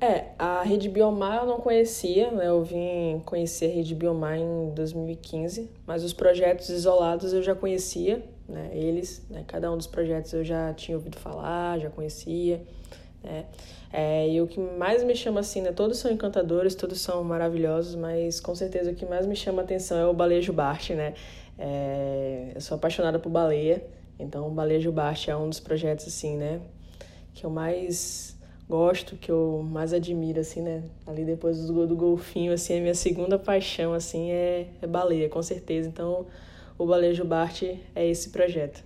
É, 0.00 0.28
a 0.38 0.62
Rede 0.62 0.88
Biomar 0.88 1.42
eu 1.42 1.46
não 1.46 1.60
conhecia, 1.60 2.30
né? 2.30 2.48
Eu 2.48 2.64
vim 2.64 3.20
conhecer 3.26 3.66
a 3.66 3.74
Rede 3.74 3.94
Biomar 3.94 4.38
em 4.38 4.70
2015, 4.70 5.70
mas 5.86 6.02
os 6.02 6.14
projetos 6.14 6.70
isolados 6.70 7.34
eu 7.34 7.42
já 7.42 7.54
conhecia, 7.54 8.24
né? 8.50 8.70
Eles, 8.72 9.24
né? 9.30 9.44
cada 9.46 9.72
um 9.72 9.76
dos 9.76 9.86
projetos 9.86 10.32
eu 10.32 10.44
já 10.44 10.72
tinha 10.74 10.96
ouvido 10.96 11.18
falar, 11.18 11.78
já 11.78 11.90
conhecia, 11.90 12.62
né? 13.22 13.46
É, 13.92 14.28
e 14.28 14.40
o 14.40 14.46
que 14.46 14.60
mais 14.60 15.02
me 15.02 15.16
chama 15.16 15.40
assim, 15.40 15.60
né? 15.62 15.72
Todos 15.72 15.98
são 15.98 16.10
encantadores, 16.10 16.74
todos 16.74 17.00
são 17.00 17.24
maravilhosos, 17.24 17.94
mas 17.94 18.40
com 18.40 18.54
certeza 18.54 18.90
o 18.92 18.94
que 18.94 19.06
mais 19.06 19.26
me 19.26 19.34
chama 19.34 19.62
atenção 19.62 19.98
é 19.98 20.06
o 20.06 20.14
Balejo 20.14 20.52
Bart, 20.52 20.90
né? 20.90 21.14
É, 21.58 22.52
eu 22.54 22.60
sou 22.60 22.76
apaixonada 22.76 23.18
por 23.18 23.30
baleia, 23.30 23.84
então 24.18 24.46
o 24.46 24.50
Balejo 24.50 24.92
Bart 24.92 25.28
é 25.28 25.36
um 25.36 25.48
dos 25.48 25.60
projetos 25.60 26.06
assim, 26.06 26.36
né? 26.36 26.60
que 27.34 27.44
eu 27.44 27.50
mais 27.50 28.36
gosto, 28.68 29.16
que 29.16 29.30
eu 29.30 29.66
mais 29.68 29.92
admiro, 29.92 30.40
assim, 30.40 30.60
né? 30.60 30.82
Ali 31.06 31.24
depois 31.24 31.66
do, 31.66 31.86
do 31.86 31.96
golfinho, 31.96 32.52
assim, 32.52 32.78
a 32.78 32.80
minha 32.80 32.94
segunda 32.94 33.38
paixão, 33.38 33.92
assim, 33.92 34.30
é, 34.30 34.68
é 34.80 34.86
baleia, 34.86 35.28
com 35.28 35.42
certeza. 35.42 35.88
Então, 35.88 36.26
o 36.80 36.86
Balejo 36.86 37.26
Bart 37.26 37.62
é 37.94 38.08
esse 38.08 38.30
projeto. 38.30 38.82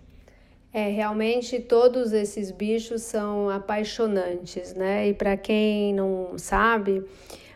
É, 0.73 0.89
realmente 0.89 1.61
todos 1.61 2.13
esses 2.13 2.51
bichos 2.51 3.03
são 3.03 3.49
apaixonantes, 3.49 4.75
né? 4.75 5.07
E 5.07 5.15
para 5.15 5.37
quem 5.37 5.95
não 5.95 6.37
sabe, 6.37 7.05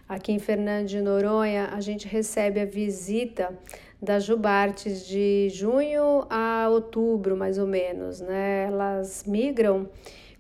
aqui 0.09 0.31
em 0.31 0.39
Fernando 0.39 0.87
de 0.87 1.01
Noronha, 1.01 1.71
a 1.73 1.81
gente 1.81 2.07
recebe 2.07 2.61
a 2.61 2.65
visita 2.65 3.53
das 4.01 4.23
jubartes 4.23 5.05
de 5.05 5.49
junho 5.51 6.25
a 6.31 6.69
outubro, 6.71 7.37
mais 7.37 7.59
ou 7.59 7.67
menos, 7.67 8.21
né? 8.21 8.67
Elas 8.69 9.25
migram 9.27 9.89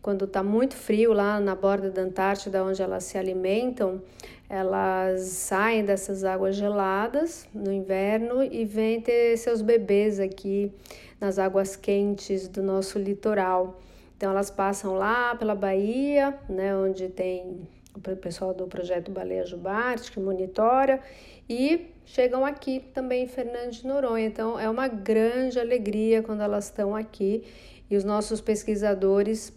quando 0.00 0.26
está 0.26 0.44
muito 0.44 0.76
frio 0.76 1.12
lá 1.12 1.40
na 1.40 1.56
borda 1.56 1.90
da 1.90 2.02
Antártida, 2.02 2.62
onde 2.62 2.80
elas 2.80 3.02
se 3.02 3.18
alimentam, 3.18 4.00
elas 4.48 5.22
saem 5.22 5.84
dessas 5.84 6.24
águas 6.24 6.56
geladas 6.56 7.46
no 7.52 7.70
inverno 7.70 8.42
e 8.42 8.64
vêm 8.64 9.00
ter 9.00 9.36
seus 9.36 9.60
bebês 9.60 10.18
aqui 10.18 10.72
nas 11.20 11.38
águas 11.38 11.76
quentes 11.76 12.48
do 12.48 12.62
nosso 12.62 12.98
litoral. 12.98 13.78
Então 14.16 14.30
elas 14.30 14.50
passam 14.50 14.94
lá 14.94 15.34
pela 15.36 15.54
Bahia, 15.54 16.36
né, 16.48 16.74
onde 16.74 17.08
tem 17.08 17.68
o 17.94 18.16
pessoal 18.16 18.54
do 18.54 18.66
projeto 18.66 19.10
Baleia 19.10 19.44
Jubarte 19.44 20.10
que 20.10 20.20
monitora 20.20 21.00
e 21.48 21.86
chegam 22.06 22.44
aqui 22.44 22.80
também 22.94 23.24
em 23.24 23.26
Fernando 23.26 23.70
de 23.70 23.86
Noronha. 23.86 24.26
Então 24.26 24.58
é 24.58 24.68
uma 24.68 24.88
grande 24.88 25.58
alegria 25.60 26.22
quando 26.22 26.40
elas 26.40 26.64
estão 26.64 26.96
aqui 26.96 27.44
e 27.90 27.96
os 27.96 28.04
nossos 28.04 28.40
pesquisadores 28.40 29.52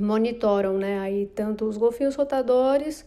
monitoram, 0.00 0.78
né, 0.78 0.98
aí 1.00 1.26
tanto 1.26 1.64
os 1.64 1.76
golfinhos 1.76 2.14
rotadores 2.14 3.04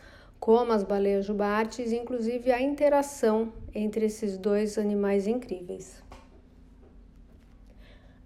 como 0.50 0.74
as 0.74 0.82
baleias 0.82 1.28
jubartes, 1.28 1.92
inclusive 1.92 2.52
a 2.52 2.60
interação 2.60 3.54
entre 3.72 4.08
esses 4.08 4.36
dois 4.36 4.80
animais 4.80 5.28
incríveis. 5.28 6.02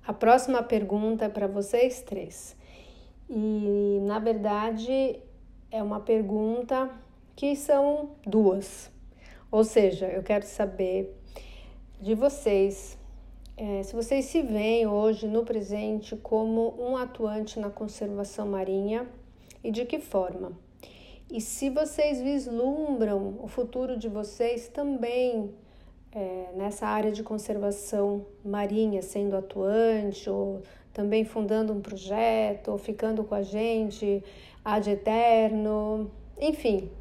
A 0.08 0.14
próxima 0.14 0.64
pergunta 0.64 1.26
é 1.26 1.28
para 1.28 1.48
vocês 1.48 2.02
três. 2.02 2.56
E 3.30 4.00
na 4.04 4.20
verdade 4.20 5.20
é 5.70 5.84
uma 5.84 6.00
pergunta 6.00 6.90
que 7.36 7.58
são 7.58 8.12
duas. 8.26 8.90
Ou 9.52 9.66
seja, 9.66 10.06
eu 10.06 10.24
quero 10.24 10.46
saber 10.46 11.14
de 12.00 12.16
vocês 12.16 12.98
é, 13.58 13.84
se 13.84 13.94
vocês 13.94 14.24
se 14.24 14.42
veem 14.42 14.88
hoje 14.88 15.28
no 15.28 15.44
presente 15.44 16.16
como 16.16 16.74
um 16.80 16.96
atuante 16.96 17.60
na 17.60 17.70
conservação 17.70 18.48
marinha 18.48 19.10
e 19.62 19.70
de 19.70 19.84
que 19.84 20.00
forma? 20.00 20.63
E 21.32 21.42
se 21.42 21.70
vocês 21.70 22.22
vislumbram 22.22 23.40
o 23.42 23.48
futuro 23.48 23.98
de 23.98 24.08
vocês 24.08 24.68
também 24.68 25.54
é, 26.12 26.52
nessa 26.56 26.88
área 26.88 27.12
de 27.12 27.24
conservação 27.24 28.26
marinha, 28.46 29.02
sendo 29.02 29.36
atuante, 29.36 30.30
ou 30.30 30.62
também 30.94 31.26
fundando 31.26 31.74
um 31.74 31.82
projeto, 31.82 32.72
ou 32.72 32.78
ficando 32.78 33.24
com 33.24 33.34
a 33.34 33.42
gente 33.42 34.24
ad 34.64 34.90
eterno, 34.90 36.12
enfim, 36.40 36.92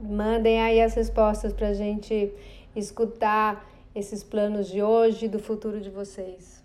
mandem 0.00 0.60
aí 0.60 0.80
as 0.80 0.94
respostas 0.94 1.52
para 1.52 1.68
a 1.68 1.74
gente 1.74 2.32
escutar 2.74 3.68
esses 3.94 4.22
planos 4.22 4.68
de 4.68 4.82
hoje 4.82 5.26
e 5.26 5.28
do 5.28 5.38
futuro 5.38 5.80
de 5.80 5.90
vocês? 5.90 6.64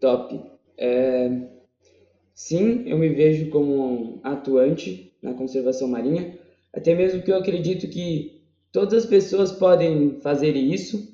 Top. 0.00 0.40
É... 0.76 1.57
Sim, 2.38 2.84
eu 2.86 2.96
me 2.96 3.08
vejo 3.08 3.50
como 3.50 3.74
um 3.74 4.20
atuante 4.22 5.12
na 5.20 5.34
conservação 5.34 5.88
marinha, 5.88 6.38
até 6.72 6.94
mesmo 6.94 7.20
que 7.20 7.32
eu 7.32 7.36
acredito 7.36 7.88
que 7.88 8.44
todas 8.70 9.02
as 9.02 9.10
pessoas 9.10 9.50
podem 9.50 10.20
fazer 10.20 10.54
isso 10.54 11.12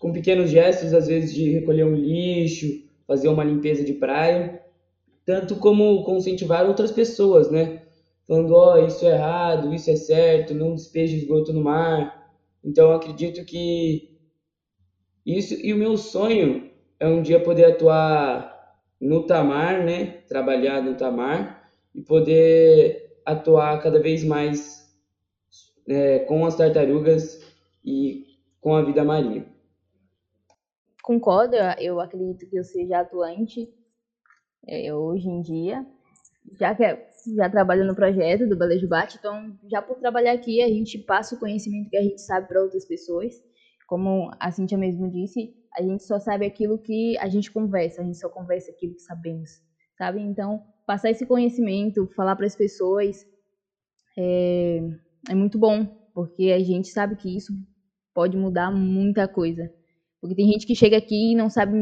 com 0.00 0.12
pequenos 0.12 0.50
gestos, 0.50 0.92
às 0.92 1.06
vezes 1.06 1.32
de 1.32 1.48
recolher 1.48 1.84
um 1.84 1.94
lixo, 1.94 2.66
fazer 3.06 3.28
uma 3.28 3.44
limpeza 3.44 3.84
de 3.84 3.92
praia, 3.92 4.60
tanto 5.24 5.54
como 5.54 6.02
conscientizar 6.02 6.66
outras 6.66 6.90
pessoas, 6.90 7.48
né? 7.52 7.82
Falando, 8.26 8.52
ó, 8.54 8.74
oh, 8.74 8.84
isso 8.84 9.06
é 9.06 9.12
errado, 9.12 9.72
isso 9.72 9.88
é 9.92 9.96
certo, 9.96 10.54
não 10.54 10.74
despeje 10.74 11.18
esgoto 11.18 11.52
no 11.52 11.62
mar, 11.62 12.34
então 12.64 12.90
eu 12.90 12.96
acredito 12.96 13.44
que 13.44 14.10
isso 15.24 15.54
e 15.54 15.72
o 15.72 15.76
meu 15.76 15.96
sonho 15.96 16.68
é 16.98 17.06
um 17.06 17.22
dia 17.22 17.38
poder 17.38 17.66
atuar 17.66 18.53
no 19.00 19.26
Tamar, 19.26 19.84
né? 19.84 20.22
Trabalhar 20.28 20.82
no 20.82 20.96
Tamar 20.96 21.70
e 21.94 22.02
poder 22.02 23.20
atuar 23.24 23.82
cada 23.82 24.00
vez 24.00 24.24
mais 24.24 24.84
é, 25.88 26.20
com 26.20 26.44
as 26.44 26.56
tartarugas 26.56 27.42
e 27.84 28.26
com 28.60 28.74
a 28.74 28.82
vida 28.82 29.04
marinha. 29.04 29.46
Concordo, 31.02 31.56
eu 31.78 32.00
acredito 32.00 32.48
que 32.48 32.56
eu 32.56 32.64
seja 32.64 33.00
atuante 33.00 33.68
é, 34.66 34.94
hoje 34.94 35.28
em 35.28 35.42
dia, 35.42 35.86
já 36.58 36.74
que 36.74 36.82
é 36.82 37.08
já 37.36 37.48
trabalho 37.48 37.86
no 37.86 37.94
projeto 37.94 38.46
do 38.46 38.56
Balejo 38.56 38.86
Bate, 38.86 39.16
então 39.18 39.56
já 39.66 39.80
por 39.80 39.98
trabalhar 39.98 40.32
aqui 40.32 40.60
a 40.60 40.68
gente 40.68 40.98
passa 40.98 41.34
o 41.34 41.38
conhecimento 41.38 41.88
que 41.88 41.96
a 41.96 42.02
gente 42.02 42.20
sabe 42.20 42.46
para 42.46 42.62
outras 42.62 42.84
pessoas. 42.84 43.34
Como 43.86 44.30
a 44.40 44.50
Cintia 44.50 44.78
mesmo 44.78 45.10
disse, 45.10 45.54
a 45.76 45.82
gente 45.82 46.04
só 46.04 46.18
sabe 46.18 46.46
aquilo 46.46 46.78
que 46.78 47.16
a 47.18 47.28
gente 47.28 47.50
conversa, 47.52 48.00
a 48.00 48.04
gente 48.04 48.18
só 48.18 48.28
conversa 48.28 48.70
aquilo 48.70 48.94
que 48.94 49.02
sabemos, 49.02 49.50
sabe? 49.98 50.20
Então, 50.20 50.62
passar 50.86 51.10
esse 51.10 51.26
conhecimento, 51.26 52.08
falar 52.14 52.36
para 52.36 52.46
as 52.46 52.56
pessoas 52.56 53.26
é, 54.16 54.80
é 55.28 55.34
muito 55.34 55.58
bom, 55.58 55.84
porque 56.14 56.52
a 56.52 56.60
gente 56.60 56.88
sabe 56.88 57.16
que 57.16 57.36
isso 57.36 57.52
pode 58.14 58.36
mudar 58.36 58.70
muita 58.70 59.26
coisa. 59.26 59.70
Porque 60.20 60.36
tem 60.36 60.46
gente 60.46 60.66
que 60.66 60.74
chega 60.74 60.96
aqui 60.96 61.32
e 61.32 61.36
não 61.36 61.50
sabe 61.50 61.76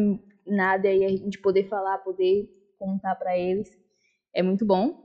nada 0.47 0.91
e 0.91 1.05
a 1.05 1.09
gente 1.09 1.41
poder 1.41 1.69
falar, 1.69 1.99
poder 1.99 2.49
contar 2.79 3.15
para 3.15 3.39
eles 3.39 3.69
é 4.35 4.43
muito 4.43 4.65
bom. 4.65 5.03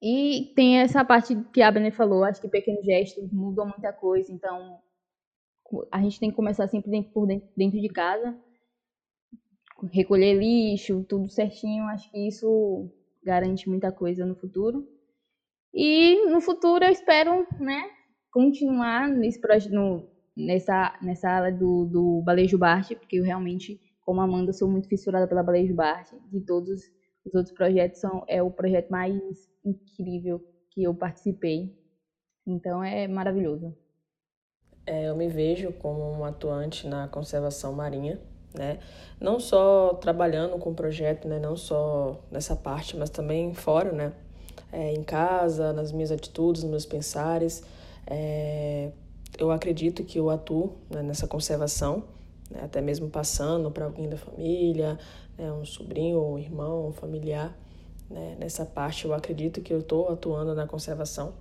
E 0.00 0.52
tem 0.54 0.78
essa 0.78 1.04
parte 1.04 1.34
que 1.52 1.62
a 1.62 1.70
Brené 1.70 1.90
falou, 1.90 2.24
acho 2.24 2.40
que 2.40 2.48
pequenos 2.48 2.84
gestos 2.84 3.32
mudam 3.32 3.66
muita 3.66 3.92
coisa, 3.92 4.30
então 4.32 4.78
a 5.90 6.00
gente 6.02 6.20
tem 6.20 6.30
que 6.30 6.36
começar 6.36 6.68
sempre 6.68 6.90
dentro, 6.90 7.12
por 7.12 7.26
dentro, 7.26 7.48
dentro 7.56 7.80
de 7.80 7.88
casa, 7.88 8.38
recolher 9.92 10.34
lixo, 10.34 11.04
tudo 11.08 11.28
certinho, 11.28 11.84
acho 11.84 12.10
que 12.10 12.26
isso 12.26 12.90
garante 13.22 13.68
muita 13.68 13.92
coisa 13.92 14.24
no 14.24 14.34
futuro. 14.34 14.86
E 15.74 16.26
no 16.30 16.40
futuro 16.40 16.84
eu 16.84 16.90
espero, 16.90 17.46
né, 17.60 17.90
continuar 18.30 19.08
nesse 19.08 19.40
projeto, 19.40 20.08
nessa, 20.36 20.98
nessa 21.02 21.30
ala 21.30 21.52
do, 21.52 21.84
do 21.86 22.22
Balejo 22.22 22.56
Bart, 22.56 22.94
porque 22.94 23.16
eu 23.16 23.24
realmente, 23.24 23.80
como 24.00 24.20
Amanda, 24.20 24.52
sou 24.52 24.68
muito 24.68 24.88
fissurada 24.88 25.26
pela 25.26 25.42
Balejo 25.42 25.74
Bart, 25.74 26.10
de 26.30 26.40
todos 26.40 26.80
os 27.24 27.34
outros 27.34 27.52
projetos 27.54 28.00
são 28.00 28.24
é 28.28 28.42
o 28.42 28.50
projeto 28.50 28.88
mais 28.88 29.20
incrível 29.64 30.40
que 30.70 30.84
eu 30.84 30.94
participei. 30.94 31.76
Então 32.46 32.82
é 32.82 33.08
maravilhoso. 33.08 33.76
É, 34.86 35.08
eu 35.08 35.16
me 35.16 35.26
vejo 35.26 35.72
como 35.72 36.00
um 36.12 36.24
atuante 36.24 36.86
na 36.86 37.08
conservação 37.08 37.72
marinha, 37.72 38.20
né? 38.54 38.78
Não 39.20 39.40
só 39.40 39.94
trabalhando 39.94 40.58
com 40.58 40.70
o 40.70 40.74
projeto, 40.74 41.26
né? 41.26 41.38
Não 41.38 41.56
só 41.56 42.20
nessa 42.30 42.54
parte, 42.54 42.96
mas 42.96 43.10
também 43.10 43.52
fora, 43.52 43.90
né? 43.90 44.12
É, 44.72 44.92
em 44.92 45.02
casa, 45.02 45.72
nas 45.72 45.90
minhas 45.90 46.12
atitudes, 46.12 46.62
nos 46.62 46.70
meus 46.70 46.86
pensares. 46.86 47.64
É, 48.06 48.90
eu 49.38 49.50
acredito 49.50 50.04
que 50.04 50.18
eu 50.18 50.30
atuo 50.30 50.76
né, 50.88 51.02
nessa 51.02 51.26
conservação, 51.26 52.04
né? 52.50 52.60
até 52.62 52.80
mesmo 52.80 53.08
passando 53.08 53.70
para 53.70 53.84
alguém 53.84 54.08
da 54.08 54.16
família, 54.16 54.98
né, 55.36 55.52
um 55.52 55.64
sobrinho, 55.64 56.22
um 56.22 56.38
irmão, 56.38 56.88
um 56.88 56.92
familiar. 56.92 57.56
Né? 58.08 58.36
Nessa 58.38 58.64
parte 58.64 59.04
eu 59.04 59.12
acredito 59.12 59.60
que 59.60 59.72
eu 59.72 59.80
estou 59.80 60.10
atuando 60.10 60.54
na 60.54 60.66
conservação. 60.66 61.34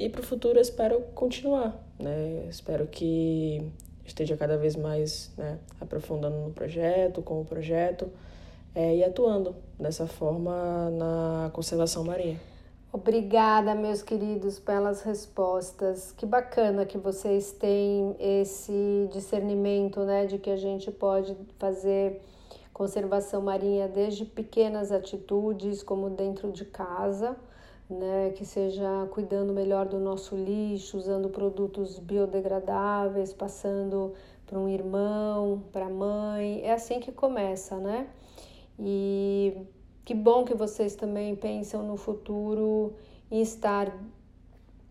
E 0.00 0.08
para 0.08 0.22
o 0.22 0.24
futuro 0.24 0.56
eu 0.56 0.62
espero 0.62 1.02
continuar. 1.14 1.78
Né? 1.98 2.46
Espero 2.48 2.86
que 2.86 3.70
esteja 4.02 4.34
cada 4.34 4.56
vez 4.56 4.74
mais 4.74 5.30
né, 5.36 5.58
aprofundando 5.78 6.38
no 6.38 6.50
projeto, 6.52 7.20
com 7.20 7.42
o 7.42 7.44
projeto, 7.44 8.10
é, 8.74 8.96
e 8.96 9.04
atuando 9.04 9.54
dessa 9.78 10.06
forma 10.06 10.88
na 10.88 11.50
conservação 11.52 12.02
marinha. 12.02 12.40
Obrigada, 12.90 13.74
meus 13.74 14.02
queridos, 14.02 14.58
pelas 14.58 15.02
respostas. 15.02 16.12
Que 16.16 16.24
bacana 16.24 16.86
que 16.86 16.96
vocês 16.96 17.52
têm 17.52 18.16
esse 18.18 19.06
discernimento, 19.12 20.00
né, 20.00 20.24
de 20.24 20.38
que 20.38 20.48
a 20.48 20.56
gente 20.56 20.90
pode 20.90 21.36
fazer 21.58 22.22
conservação 22.72 23.42
marinha 23.42 23.86
desde 23.86 24.24
pequenas 24.24 24.92
atitudes, 24.92 25.82
como 25.82 26.08
dentro 26.08 26.50
de 26.50 26.64
casa, 26.64 27.36
né, 27.90 28.30
que 28.36 28.44
seja 28.44 29.06
cuidando 29.10 29.52
melhor 29.52 29.86
do 29.86 29.98
nosso 29.98 30.36
lixo, 30.36 30.96
usando 30.96 31.28
produtos 31.28 31.98
biodegradáveis, 31.98 33.32
passando 33.32 34.14
para 34.46 34.58
um 34.58 34.68
irmão, 34.68 35.64
para 35.72 35.86
a 35.86 35.90
mãe. 35.90 36.60
É 36.62 36.72
assim 36.72 37.00
que 37.00 37.12
começa, 37.12 37.76
né? 37.76 38.08
E 38.78 39.56
que 40.04 40.14
bom 40.14 40.44
que 40.44 40.54
vocês 40.54 40.94
também 40.94 41.36
pensam 41.36 41.82
no 41.82 41.96
futuro 41.96 42.94
e 43.30 43.40
estar 43.40 43.92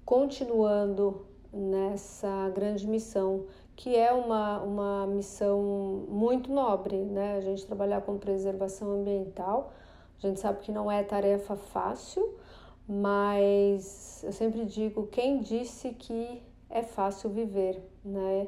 continuando 0.06 1.26
nessa 1.52 2.50
grande 2.50 2.88
missão, 2.88 3.46
que 3.76 3.96
é 3.96 4.12
uma, 4.12 4.62
uma 4.62 5.08
missão 5.08 6.06
muito 6.08 6.52
nobre, 6.52 6.98
né? 6.98 7.38
A 7.38 7.42
gente 7.42 7.66
trabalhar 7.66 8.02
com 8.02 8.18
preservação 8.18 8.92
ambiental, 8.92 9.74
a 10.18 10.28
gente 10.28 10.40
sabe 10.40 10.60
que 10.60 10.72
não 10.72 10.92
é 10.92 11.04
tarefa 11.04 11.56
fácil, 11.56 12.38
mas 12.90 14.24
eu 14.24 14.32
sempre 14.32 14.66
digo: 14.66 15.06
quem 15.08 15.42
disse 15.42 15.90
que 15.94 16.42
é 16.68 16.82
fácil 16.82 17.30
viver, 17.30 17.80
né? 18.04 18.48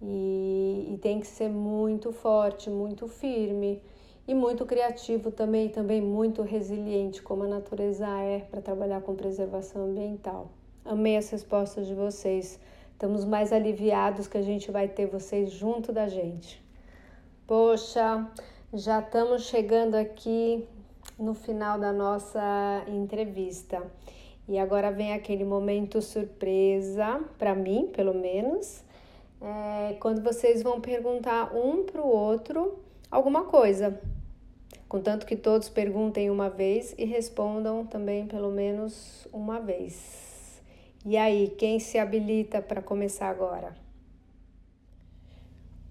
E, 0.00 0.90
e 0.94 0.98
tem 0.98 1.18
que 1.18 1.26
ser 1.26 1.48
muito 1.48 2.12
forte, 2.12 2.70
muito 2.70 3.08
firme 3.08 3.82
e 4.26 4.34
muito 4.34 4.64
criativo 4.64 5.32
também, 5.32 5.68
também 5.68 6.00
muito 6.00 6.42
resiliente, 6.42 7.22
como 7.22 7.42
a 7.42 7.48
natureza 7.48 8.06
é 8.20 8.40
para 8.50 8.60
trabalhar 8.60 9.00
com 9.02 9.16
preservação 9.16 9.86
ambiental. 9.86 10.50
Amei 10.84 11.16
as 11.16 11.28
respostas 11.30 11.86
de 11.86 11.94
vocês. 11.94 12.60
Estamos 12.92 13.24
mais 13.24 13.52
aliviados 13.52 14.28
que 14.28 14.38
a 14.38 14.42
gente 14.42 14.70
vai 14.70 14.86
ter 14.86 15.06
vocês 15.06 15.50
junto 15.50 15.92
da 15.92 16.06
gente. 16.06 16.64
Poxa, 17.46 18.30
já 18.72 19.00
estamos 19.00 19.42
chegando 19.46 19.96
aqui 19.96 20.68
no 21.18 21.34
final 21.34 21.78
da 21.78 21.92
nossa 21.92 22.84
entrevista. 22.88 23.82
E 24.48 24.58
agora 24.58 24.90
vem 24.90 25.12
aquele 25.12 25.44
momento 25.44 26.02
surpresa, 26.02 27.20
para 27.38 27.54
mim, 27.54 27.90
pelo 27.94 28.12
menos, 28.12 28.82
é 29.40 29.94
quando 30.00 30.22
vocês 30.22 30.62
vão 30.62 30.80
perguntar 30.80 31.54
um 31.54 31.84
para 31.84 32.00
o 32.00 32.08
outro 32.08 32.78
alguma 33.10 33.44
coisa. 33.44 34.00
Contanto 34.88 35.24
que 35.24 35.36
todos 35.36 35.68
perguntem 35.68 36.28
uma 36.28 36.50
vez 36.50 36.94
e 36.98 37.04
respondam 37.04 37.86
também 37.86 38.26
pelo 38.26 38.50
menos 38.50 39.26
uma 39.32 39.58
vez. 39.58 40.60
E 41.04 41.16
aí, 41.16 41.48
quem 41.58 41.80
se 41.80 41.98
habilita 41.98 42.60
para 42.60 42.82
começar 42.82 43.28
agora? 43.28 43.74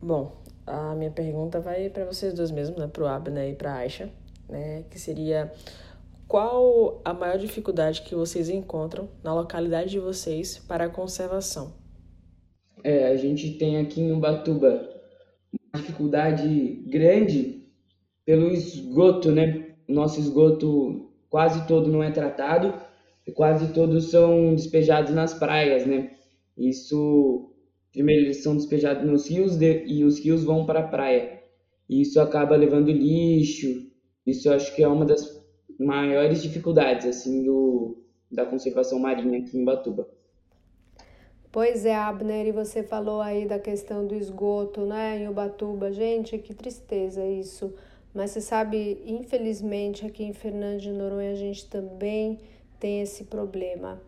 Bom, 0.01 0.31
a 0.65 0.95
minha 0.95 1.11
pergunta 1.11 1.59
vai 1.59 1.89
para 1.89 2.05
vocês 2.05 2.33
dois 2.33 2.51
mesmo, 2.51 2.79
né? 2.79 2.87
Para 2.87 3.03
o 3.03 3.07
Abner 3.07 3.49
e 3.49 3.55
para 3.55 3.73
a 3.73 3.77
Aisha, 3.77 4.09
né? 4.51 4.83
Que 4.89 4.99
seria 4.99 5.51
qual 6.27 7.01
a 7.03 7.13
maior 7.13 7.37
dificuldade 7.37 8.03
que 8.03 8.13
vocês 8.13 8.49
encontram 8.49 9.09
na 9.23 9.33
localidade 9.33 9.89
de 9.89 9.99
vocês 9.99 10.59
para 10.59 10.85
a 10.85 10.89
conservação? 10.89 11.73
É, 12.83 13.07
a 13.07 13.15
gente 13.15 13.57
tem 13.57 13.77
aqui 13.77 14.01
em 14.01 14.11
Ubatuba 14.11 14.89
uma 15.53 15.81
dificuldade 15.81 16.83
grande 16.87 17.65
pelo 18.25 18.49
esgoto, 18.49 19.31
né? 19.31 19.75
Nosso 19.87 20.19
esgoto 20.19 21.11
quase 21.29 21.67
todo 21.67 21.91
não 21.91 22.01
é 22.01 22.11
tratado 22.11 22.73
e 23.27 23.31
quase 23.31 23.73
todos 23.73 24.09
são 24.09 24.55
despejados 24.55 25.13
nas 25.13 25.33
praias, 25.33 25.85
né? 25.85 26.11
Isso, 26.57 27.51
primeiro, 27.91 28.25
eles 28.25 28.43
são 28.43 28.55
despejados 28.55 29.05
nos 29.05 29.29
rios 29.29 29.57
de, 29.57 29.83
e 29.85 30.03
os 30.03 30.19
rios 30.19 30.43
vão 30.43 30.65
para 30.65 30.79
a 30.79 30.87
praia. 30.87 31.41
Isso 31.89 32.21
acaba 32.21 32.55
levando 32.55 32.89
lixo. 32.89 33.90
Isso 34.25 34.47
eu 34.47 34.53
acho 34.53 34.75
que 34.75 34.83
é 34.83 34.87
uma 34.87 35.05
das 35.05 35.41
maiores 35.79 36.41
dificuldades 36.41 37.05
assim 37.07 37.43
do, 37.43 37.97
da 38.31 38.45
conservação 38.45 38.99
marinha 38.99 39.39
aqui 39.39 39.57
em 39.57 39.65
Batuba. 39.65 40.07
Pois 41.51 41.85
é, 41.85 41.93
Abner, 41.93 42.47
e 42.47 42.51
você 42.51 42.81
falou 42.81 43.19
aí 43.19 43.45
da 43.45 43.59
questão 43.59 44.07
do 44.07 44.15
esgoto, 44.15 44.85
né, 44.85 45.17
em 45.17 45.27
Ubatuba. 45.27 45.91
Gente, 45.91 46.37
que 46.37 46.53
tristeza 46.53 47.25
isso. 47.25 47.73
Mas 48.13 48.31
você 48.31 48.39
sabe, 48.39 49.01
infelizmente, 49.05 50.05
aqui 50.05 50.23
em 50.23 50.31
Fernando 50.31 50.79
de 50.79 50.91
Noronha 50.91 51.31
a 51.31 51.35
gente 51.35 51.67
também 51.69 52.39
tem 52.79 53.01
esse 53.01 53.25
problema. 53.25 54.01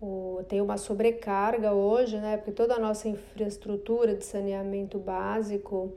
O, 0.00 0.40
tem 0.48 0.60
uma 0.60 0.76
sobrecarga 0.76 1.72
hoje, 1.72 2.18
né, 2.18 2.36
porque 2.36 2.52
toda 2.52 2.74
a 2.74 2.78
nossa 2.78 3.08
infraestrutura 3.08 4.14
de 4.14 4.24
saneamento 4.24 4.96
básico 4.96 5.92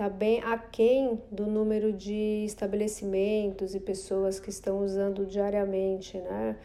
está 0.00 0.08
bem 0.08 0.40
aquém 0.44 1.20
do 1.30 1.44
número 1.44 1.92
de 1.92 2.42
estabelecimentos 2.46 3.74
e 3.74 3.80
pessoas 3.80 4.40
que 4.40 4.48
estão 4.48 4.82
usando 4.82 5.26
diariamente 5.26 6.16
né, 6.16 6.56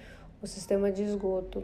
o 0.41 0.47
sistema 0.47 0.89
de 0.89 1.03
esgoto. 1.03 1.61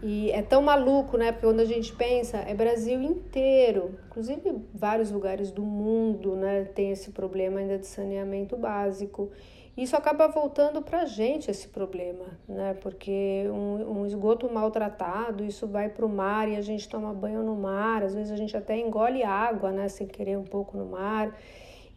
E 0.00 0.30
é 0.30 0.40
tão 0.40 0.62
maluco, 0.62 1.16
né? 1.16 1.32
Porque 1.32 1.46
quando 1.48 1.58
a 1.58 1.64
gente 1.64 1.92
pensa, 1.96 2.38
é 2.38 2.54
Brasil 2.54 3.02
inteiro, 3.02 3.98
inclusive 4.06 4.54
vários 4.72 5.10
lugares 5.10 5.50
do 5.50 5.62
mundo, 5.62 6.36
né? 6.36 6.62
Tem 6.62 6.92
esse 6.92 7.10
problema 7.10 7.58
ainda 7.58 7.76
de 7.76 7.86
saneamento 7.88 8.56
básico. 8.56 9.32
Isso 9.76 9.96
acaba 9.96 10.28
voltando 10.28 10.80
para 10.80 11.00
a 11.00 11.04
gente 11.04 11.50
esse 11.50 11.66
problema, 11.66 12.26
né? 12.48 12.74
Porque 12.80 13.44
um, 13.48 14.00
um 14.00 14.06
esgoto 14.06 14.48
maltratado, 14.52 15.44
isso 15.44 15.66
vai 15.66 15.88
para 15.88 16.06
o 16.06 16.08
mar 16.08 16.48
e 16.48 16.54
a 16.54 16.60
gente 16.60 16.88
toma 16.88 17.12
banho 17.12 17.42
no 17.42 17.56
mar, 17.56 18.04
às 18.04 18.14
vezes 18.14 18.30
a 18.30 18.36
gente 18.36 18.56
até 18.56 18.78
engole 18.78 19.24
água, 19.24 19.72
né? 19.72 19.88
Sem 19.88 20.06
querer 20.06 20.38
um 20.38 20.44
pouco 20.44 20.76
no 20.76 20.86
mar. 20.86 21.36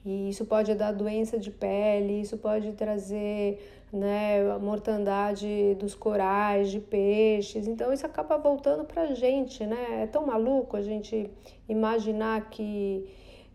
E 0.03 0.29
isso 0.29 0.43
pode 0.45 0.73
dar 0.73 0.91
doença 0.91 1.37
de 1.37 1.51
pele, 1.51 2.21
isso 2.21 2.37
pode 2.37 2.71
trazer 2.71 3.59
né, 3.91 4.49
a 4.51 4.57
mortandade 4.57 5.75
dos 5.75 5.93
corais, 5.93 6.71
de 6.71 6.79
peixes. 6.79 7.67
Então 7.67 7.93
isso 7.93 8.05
acaba 8.05 8.37
voltando 8.37 8.85
para 8.85 9.03
a 9.03 9.13
gente, 9.13 9.65
né? 9.65 10.03
É 10.03 10.07
tão 10.07 10.25
maluco 10.25 10.75
a 10.77 10.81
gente 10.81 11.29
imaginar 11.69 12.49
que 12.49 13.07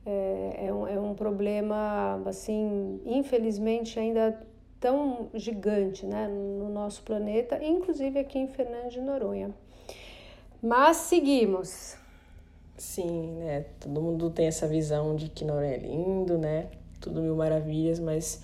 é, 0.05 0.67
é, 0.67 0.75
um, 0.75 0.87
é 0.87 0.99
um 0.99 1.15
problema, 1.15 2.21
assim, 2.27 3.01
infelizmente 3.05 3.99
ainda 3.99 4.39
tão 4.81 5.29
gigante, 5.33 6.05
né, 6.05 6.27
no 6.27 6.69
nosso 6.69 7.03
planeta, 7.03 7.63
inclusive 7.63 8.19
aqui 8.19 8.39
em 8.39 8.49
Fernando 8.49 8.91
de 8.91 9.01
Noronha. 9.01 9.51
Mas 10.61 10.97
seguimos. 10.97 11.97
Sim, 12.77 13.35
né? 13.39 13.67
Todo 13.79 14.01
mundo 14.01 14.29
tem 14.31 14.47
essa 14.47 14.67
visão 14.67 15.15
de 15.15 15.29
que 15.29 15.45
Noronha 15.45 15.75
é 15.75 15.79
lindo, 15.79 16.37
né? 16.37 16.67
Tudo 17.01 17.23
mil 17.23 17.37
maravilhas, 17.37 18.01
mas 18.01 18.43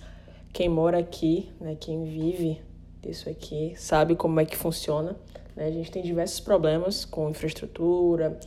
quem 0.53 0.69
mora 0.69 0.97
aqui, 0.97 1.51
né, 1.59 1.75
quem 1.79 2.05
vive 2.05 2.61
disso 3.01 3.29
aqui, 3.29 3.73
sabe 3.77 4.15
como 4.15 4.39
é 4.39 4.45
que 4.45 4.55
funciona. 4.55 5.15
Né? 5.55 5.67
A 5.67 5.71
gente 5.71 5.91
tem 5.91 6.01
diversos 6.01 6.39
problemas 6.39 7.05
com 7.05 7.29
infraestrutura, 7.29 8.39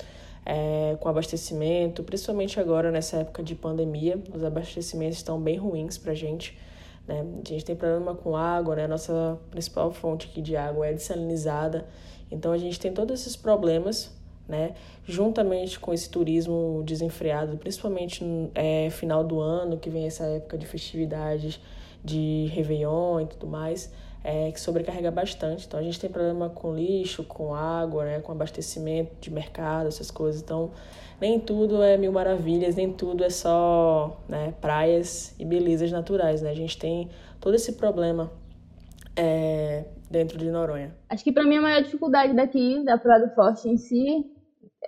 é, 0.45 0.97
com 1.01 1.09
abastecimento, 1.09 2.03
principalmente 2.03 2.59
agora 2.59 2.91
nessa 2.91 3.19
época 3.19 3.43
de 3.43 3.55
pandemia, 3.55 4.19
os 4.35 4.43
abastecimentos 4.43 5.19
estão 5.19 5.41
bem 5.41 5.57
ruins 5.57 5.97
para 5.99 6.13
a 6.13 6.15
gente. 6.15 6.59
Né? 7.07 7.25
A 7.45 7.49
gente 7.49 7.65
tem 7.65 7.77
problema 7.77 8.15
com 8.15 8.37
água, 8.37 8.77
né? 8.77 8.87
Nossa 8.87 9.39
principal 9.51 9.93
fonte 9.93 10.29
aqui 10.31 10.41
de 10.41 10.57
água 10.57 10.87
é 10.87 10.93
desalinizada. 10.93 11.87
Então 12.31 12.53
a 12.53 12.59
gente 12.59 12.79
tem 12.79 12.93
todos 12.93 13.21
esses 13.21 13.37
problemas, 13.37 14.11
né? 14.49 14.75
Juntamente 15.07 15.79
com 15.79 15.93
esse 15.93 16.09
turismo 16.09 16.83
desenfreado, 16.85 17.57
principalmente 17.57 18.25
no 18.25 18.51
é, 18.55 18.89
final 18.91 19.23
do 19.25 19.41
ano, 19.41 19.77
que 19.77 19.91
vem 19.91 20.07
essa 20.07 20.25
época 20.25 20.57
de 20.59 20.67
festividades 20.67 21.61
de 22.05 22.49
Réveillon 22.53 23.21
e 23.21 23.27
tudo 23.27 23.47
mais, 23.47 23.93
é, 24.25 24.51
que 24.53 24.61
sobrecarrega 24.61 25.11
bastante. 25.11 25.67
Então 25.67 25.79
a 25.79 25.83
gente 25.83 25.99
tem 26.01 26.11
problema 26.11 26.49
com 26.49 26.75
lixo, 26.75 27.25
com 27.25 27.55
água, 27.55 28.05
né, 28.05 28.21
com 28.21 28.33
abastecimento 28.33 29.17
de 29.21 29.31
mercado, 29.31 29.89
essas 29.89 30.11
coisas. 30.11 30.43
Então 30.43 30.71
nem 31.21 31.39
tudo 31.39 31.83
é 31.83 31.97
mil 31.97 32.13
maravilhas, 32.13 32.75
nem 32.75 32.93
tudo 32.93 33.25
é 33.25 33.31
só 33.31 34.21
né, 34.29 34.55
praias 34.61 35.35
e 35.39 35.45
belezas 35.45 35.91
naturais. 35.91 36.43
Né? 36.43 36.51
A 36.51 36.55
gente 36.55 36.79
tem 36.79 37.11
todo 37.41 37.55
esse 37.55 37.73
problema 37.75 38.31
é, 39.17 39.85
dentro 40.11 40.39
de 40.39 40.51
Noronha. 40.51 40.95
Acho 41.09 41.25
que 41.25 41.33
para 41.33 41.45
mim 41.45 41.57
a 41.57 41.63
maior 41.63 41.83
dificuldade 41.83 42.35
daqui, 42.35 42.85
da 42.85 42.99
Praia 42.99 43.27
do 43.27 43.35
Forte 43.35 43.69
em 43.69 43.77
si, 43.77 44.25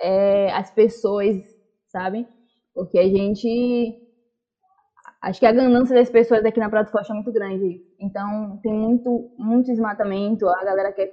é 0.01 0.51
as 0.53 0.71
pessoas, 0.71 1.37
sabe? 1.89 2.27
Porque 2.75 2.99
a 2.99 3.09
gente 3.09 4.05
Acho 5.25 5.41
que 5.41 5.47
a 5.47 5.53
ganância 5.53 5.97
das 5.97 6.11
pessoas 6.11 6.45
aqui 6.45 6.61
na 6.61 6.69
Praia 6.69 6.85
do 6.85 6.91
Forte 6.91 7.11
é 7.11 7.15
muito 7.15 7.33
grande. 7.33 7.81
Então, 8.05 8.59
tem 8.63 8.73
muito, 8.73 9.35
muito 9.39 9.67
desmatamento, 9.67 10.47
a 10.47 10.63
galera 10.63 10.93
quer 10.93 11.11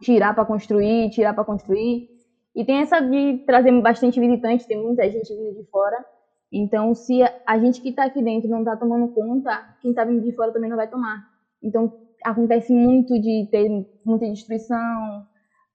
tirar 0.00 0.34
para 0.34 0.44
construir, 0.44 1.10
tirar 1.10 1.34
para 1.34 1.44
construir. 1.44 2.08
E 2.54 2.64
tem 2.64 2.80
essa 2.80 3.00
de 3.00 3.44
trazer 3.44 3.72
bastante 3.80 4.20
visitante, 4.20 4.66
tem 4.66 4.80
muita 4.80 5.08
gente 5.10 5.34
vindo 5.34 5.56
de 5.56 5.68
fora. 5.70 6.04
Então, 6.52 6.94
se 6.94 7.22
a 7.46 7.58
gente 7.58 7.80
que 7.80 7.90
está 7.90 8.04
aqui 8.04 8.22
dentro 8.22 8.48
não 8.48 8.60
está 8.60 8.76
tomando 8.76 9.12
conta, 9.12 9.76
quem 9.80 9.90
está 9.90 10.04
vindo 10.04 10.22
de 10.22 10.34
fora 10.34 10.52
também 10.52 10.70
não 10.70 10.76
vai 10.76 10.88
tomar. 10.88 11.28
Então, 11.62 11.92
acontece 12.24 12.72
muito 12.72 13.14
de 13.20 13.48
ter 13.50 13.68
muita 14.04 14.26
destruição, 14.26 15.26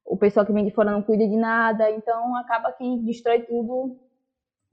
o 0.06 0.18
pessoal 0.18 0.46
que 0.46 0.54
vem 0.54 0.66
de 0.66 0.72
fora 0.72 0.92
não 0.92 1.02
cuida 1.02 1.28
de 1.28 1.36
nada, 1.36 1.90
então 1.92 2.36
acaba 2.36 2.72
que 2.72 3.00
destrói 3.00 3.42
tudo 3.42 3.98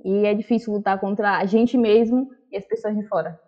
e 0.04 0.26
é 0.26 0.34
difícil 0.34 0.74
lutar 0.74 1.00
contra 1.00 1.38
a 1.38 1.44
gente 1.46 1.78
mesmo 1.78 2.28
e 2.50 2.56
as 2.56 2.64
pessoas 2.66 2.94
de 2.96 3.06
fora. 3.08 3.40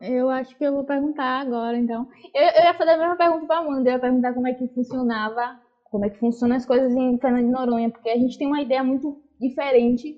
Eu 0.00 0.30
acho 0.30 0.56
que 0.56 0.64
eu 0.64 0.72
vou 0.72 0.84
perguntar 0.84 1.40
agora, 1.40 1.76
então. 1.76 2.08
Eu, 2.34 2.42
eu 2.42 2.64
ia 2.64 2.74
fazer 2.74 2.92
a 2.92 2.96
mesma 2.96 3.16
pergunta 3.16 3.46
para 3.46 3.56
a 3.56 3.58
Amanda, 3.60 3.90
eu 3.90 3.94
ia 3.94 4.00
perguntar 4.00 4.32
como 4.32 4.48
é 4.48 4.54
que 4.54 4.66
funcionava, 4.68 5.60
como 5.84 6.06
é 6.06 6.10
que 6.10 6.18
funcionam 6.18 6.56
as 6.56 6.64
coisas 6.64 6.94
em 6.94 7.18
Fernando 7.18 7.46
de 7.46 7.52
Noronha, 7.52 7.90
porque 7.90 8.08
a 8.08 8.16
gente 8.16 8.38
tem 8.38 8.46
uma 8.46 8.62
ideia 8.62 8.82
muito 8.82 9.22
diferente 9.38 10.16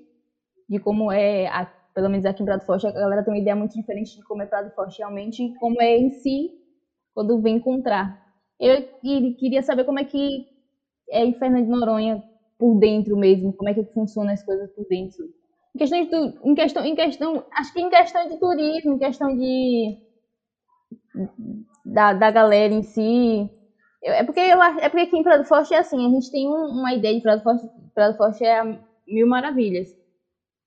de 0.69 0.79
como 0.79 1.11
é 1.11 1.47
a, 1.47 1.65
pelo 1.93 2.09
menos 2.09 2.25
aqui 2.25 2.41
em 2.41 2.45
Prado 2.45 2.65
Forte, 2.65 2.87
a 2.87 2.91
galera 2.91 3.23
tem 3.23 3.33
uma 3.33 3.39
ideia 3.39 3.55
muito 3.55 3.73
diferente 3.73 4.15
de 4.15 4.23
como 4.23 4.41
é 4.41 4.45
Prado 4.45 4.73
Forte 4.73 4.99
realmente 4.99 5.43
e 5.43 5.53
como 5.55 5.81
é 5.81 5.97
em 5.97 6.09
si 6.11 6.51
quando 7.13 7.41
vem 7.41 7.57
encontrar. 7.57 8.17
Eu 8.59 8.81
queria 9.37 9.61
saber 9.61 9.83
como 9.83 9.99
é 9.99 10.05
que 10.05 10.45
é 11.09 11.25
em 11.25 11.33
Fernando 11.33 11.65
de 11.65 11.69
Noronha 11.69 12.23
por 12.57 12.79
dentro 12.79 13.17
mesmo, 13.17 13.53
como 13.53 13.69
é 13.69 13.73
que 13.73 13.83
funciona 13.93 14.31
as 14.31 14.41
coisas 14.43 14.71
por 14.71 14.85
dentro. 14.87 15.25
Em 15.75 15.85
de, 15.85 16.15
em 16.43 16.55
questão, 16.55 16.85
em 16.85 16.95
questão, 16.95 17.45
acho 17.51 17.73
que 17.73 17.81
em 17.81 17.89
questão 17.89 18.27
de 18.27 18.39
turismo, 18.39 18.93
em 18.93 18.99
questão 18.99 19.35
de 19.35 19.97
da, 21.85 22.13
da 22.13 22.31
galera 22.31 22.73
em 22.73 22.83
si. 22.83 23.49
É 24.03 24.23
porque, 24.23 24.39
eu, 24.39 24.61
é 24.61 24.89
porque 24.89 25.05
aqui 25.05 25.17
em 25.17 25.23
Prado 25.23 25.45
Forte 25.45 25.73
é 25.73 25.79
assim, 25.79 26.05
a 26.05 26.09
gente 26.09 26.29
tem 26.31 26.47
um, 26.47 26.65
uma 26.67 26.93
ideia 26.93 27.15
de 27.15 27.21
Prado 27.21 27.41
Forte, 27.41 27.67
Prado 27.95 28.17
Forte 28.17 28.43
é 28.43 28.61
mil 29.07 29.27
maravilhas. 29.27 29.89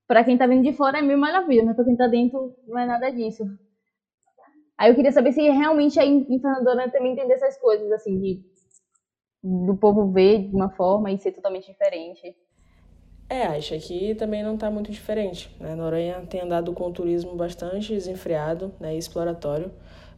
Para 0.08 0.24
quem 0.24 0.38
tá 0.38 0.46
vindo 0.46 0.62
de 0.62 0.72
fora 0.72 0.98
é 0.98 1.02
mil 1.02 1.18
maravilhas, 1.18 1.66
mas 1.66 1.76
para 1.76 1.84
quem 1.84 1.96
tá 1.96 2.06
dentro 2.06 2.54
não 2.66 2.78
é 2.78 2.86
nada 2.86 3.10
disso. 3.10 3.44
Aí 4.78 4.90
eu 4.90 4.94
queria 4.94 5.12
saber 5.12 5.32
se 5.32 5.42
realmente 5.42 5.98
aí 5.98 6.08
em 6.08 6.40
Fernandona 6.40 6.90
também 6.90 7.12
entender 7.12 7.34
essas 7.34 7.58
coisas, 7.58 7.90
assim, 7.92 8.18
de 8.18 8.42
do 9.42 9.76
povo 9.76 10.10
ver 10.10 10.48
de 10.48 10.56
uma 10.56 10.70
forma 10.70 11.10
e 11.10 11.18
ser 11.18 11.32
totalmente 11.32 11.66
diferente. 11.66 12.34
É, 13.28 13.42
acho 13.46 13.76
que 13.80 14.14
também 14.14 14.42
não 14.42 14.54
está 14.54 14.70
muito 14.70 14.90
diferente. 14.90 15.50
Né? 15.58 15.74
Noronha 15.74 16.22
tem 16.28 16.42
andado 16.42 16.72
com 16.72 16.86
um 16.86 16.92
turismo 16.92 17.34
bastante 17.34 17.92
desenfreado 17.92 18.72
né, 18.78 18.94
e 18.94 18.98
exploratório, 18.98 19.70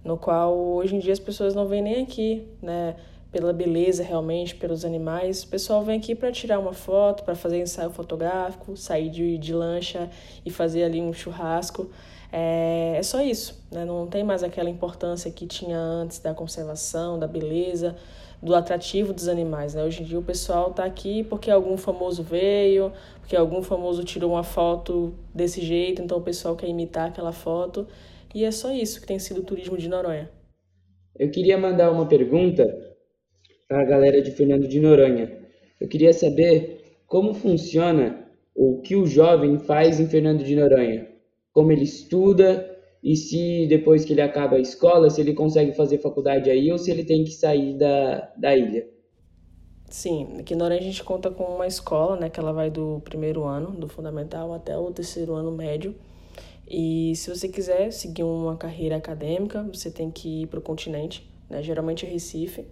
no 0.05 0.17
qual 0.19 0.57
hoje 0.57 0.95
em 0.95 0.99
dia 0.99 1.13
as 1.13 1.19
pessoas 1.19 1.55
não 1.55 1.67
vêm 1.67 1.83
nem 1.83 2.03
aqui, 2.03 2.47
né? 2.63 2.97
Pela 3.31 3.53
beleza 3.53 4.03
realmente, 4.03 4.55
pelos 4.55 4.87
animais. 4.87 5.43
O 5.43 5.49
pessoal 5.49 5.83
vem 5.85 5.99
aqui 5.99 6.15
para 6.15 6.33
tirar 6.33 6.59
uma 6.59 6.73
foto, 6.73 7.25
para 7.25 7.35
fazer 7.35 7.61
ensaio 7.61 7.91
fotográfico, 7.91 8.75
sair 8.75 9.11
de, 9.11 9.37
de 9.37 9.53
lancha 9.53 10.09
e 10.47 10.51
fazer 10.51 10.85
ali 10.85 11.01
um 11.01 11.13
churrasco. 11.13 11.91
É, 12.33 12.95
é 12.97 13.03
só 13.03 13.21
isso, 13.21 13.63
né? 13.71 13.85
não 13.85 14.07
tem 14.07 14.23
mais 14.25 14.43
aquela 14.43 14.71
importância 14.71 15.31
que 15.31 15.47
tinha 15.47 15.79
antes 15.79 16.19
da 16.21 16.33
conservação, 16.33 17.19
da 17.19 17.27
beleza, 17.27 17.97
do 18.43 18.55
atrativo 18.55 19.13
dos 19.13 19.29
animais. 19.29 19.75
Né? 19.75 19.85
Hoje 19.85 20.03
em 20.03 20.07
dia 20.07 20.19
o 20.19 20.23
pessoal 20.23 20.71
está 20.71 20.85
aqui 20.85 21.25
porque 21.25 21.51
algum 21.51 21.77
famoso 21.77 22.23
veio, 22.23 22.93
porque 23.21 23.37
algum 23.37 23.63
famoso 23.63 24.05
tirou 24.05 24.33
uma 24.33 24.45
foto 24.45 25.15
desse 25.35 25.61
jeito, 25.61 26.01
então 26.01 26.19
o 26.19 26.23
pessoal 26.23 26.57
quer 26.57 26.69
imitar 26.69 27.09
aquela 27.09 27.33
foto. 27.33 27.87
E 28.35 28.45
é 28.45 28.51
só 28.51 28.73
isso 28.73 29.01
que 29.01 29.07
tem 29.07 29.19
sido 29.19 29.41
o 29.41 29.45
turismo 29.45 29.77
de 29.77 29.89
Noronha. 29.89 30.31
Eu 31.19 31.31
queria 31.31 31.59
mandar 31.59 31.91
uma 31.91 32.07
pergunta 32.07 32.65
para 33.67 33.83
a 33.83 33.85
galera 33.85 34.23
de 34.23 34.31
Fernando 34.31 34.69
de 34.69 34.79
Noronha. 34.81 35.33
Eu 35.81 35.89
queria 35.89 36.13
saber 36.13 37.01
como 37.07 37.35
funciona 37.35 38.27
o 38.55 38.81
que 38.81 38.95
o 38.95 39.07
jovem 39.07 39.59
faz 39.59 39.99
em 39.99 40.07
Fernando 40.07 40.45
de 40.45 40.55
Noronha. 40.55 41.09
Como 41.53 41.73
ele 41.73 41.85
estuda, 41.85 42.78
e 43.03 43.17
se 43.17 43.67
depois 43.69 44.05
que 44.05 44.13
ele 44.13 44.21
acaba 44.21 44.57
a 44.57 44.61
escola, 44.61 45.11
se 45.11 45.21
ele 45.21 45.35
consegue 45.35 45.73
fazer 45.73 45.99
faculdade 45.99 46.51
aí 46.51 46.71
ou 46.71 46.79
se 46.79 46.91
ele 46.91 47.05
tem 47.05 47.25
que 47.25 47.31
sair 47.31 47.77
da, 47.77 48.33
da 48.37 48.57
ilha. 48.57 48.89
Sim, 49.91 50.37
aqui 50.39 50.55
na 50.55 50.65
Noronha 50.65 50.81
a 50.81 50.85
gente 50.85 51.03
conta 51.03 51.31
com 51.31 51.45
uma 51.45 51.67
escola, 51.67 52.17
né, 52.17 52.29
que 52.29 52.39
ela 52.39 52.53
vai 52.53 52.71
do 52.71 53.01
primeiro 53.05 53.45
ano, 53.45 53.71
do 53.71 53.89
fundamental 53.89 54.53
até 54.53 54.77
o 54.77 54.91
terceiro 54.93 55.35
ano 55.35 55.51
médio. 55.51 55.95
E 56.69 57.17
se 57.17 57.31
você 57.35 57.49
quiser 57.49 57.91
seguir 57.91 58.23
uma 58.23 58.55
carreira 58.57 58.97
acadêmica, 58.97 59.63
você 59.73 59.91
tem 59.91 60.11
que 60.11 60.43
ir 60.43 60.47
para 60.49 60.59
o 60.59 60.63
continente, 60.63 61.27
né, 61.49 61.63
geralmente 61.63 62.05
é 62.05 62.09
Recife. 62.09 62.67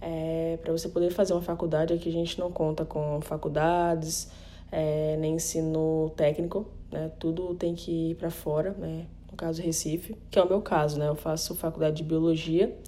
É, 0.00 0.58
para 0.60 0.72
você 0.72 0.88
poder 0.88 1.10
fazer 1.10 1.32
uma 1.32 1.40
faculdade, 1.40 1.94
aqui 1.94 2.08
a 2.08 2.12
gente 2.12 2.38
não 2.38 2.52
conta 2.52 2.84
com 2.84 3.20
faculdades, 3.22 4.30
é, 4.70 5.16
nem 5.16 5.36
ensino 5.36 6.12
técnico, 6.16 6.66
né, 6.90 7.10
tudo 7.18 7.54
tem 7.54 7.74
que 7.74 8.10
ir 8.10 8.14
para 8.16 8.30
fora, 8.30 8.72
né, 8.72 9.06
no 9.32 9.36
caso 9.36 9.62
Recife, 9.62 10.14
que 10.30 10.38
é 10.38 10.42
o 10.42 10.48
meu 10.48 10.60
caso, 10.60 10.98
né? 10.98 11.08
Eu 11.08 11.16
faço 11.16 11.56
faculdade 11.56 11.96
de 11.96 12.04
biologia 12.04 12.78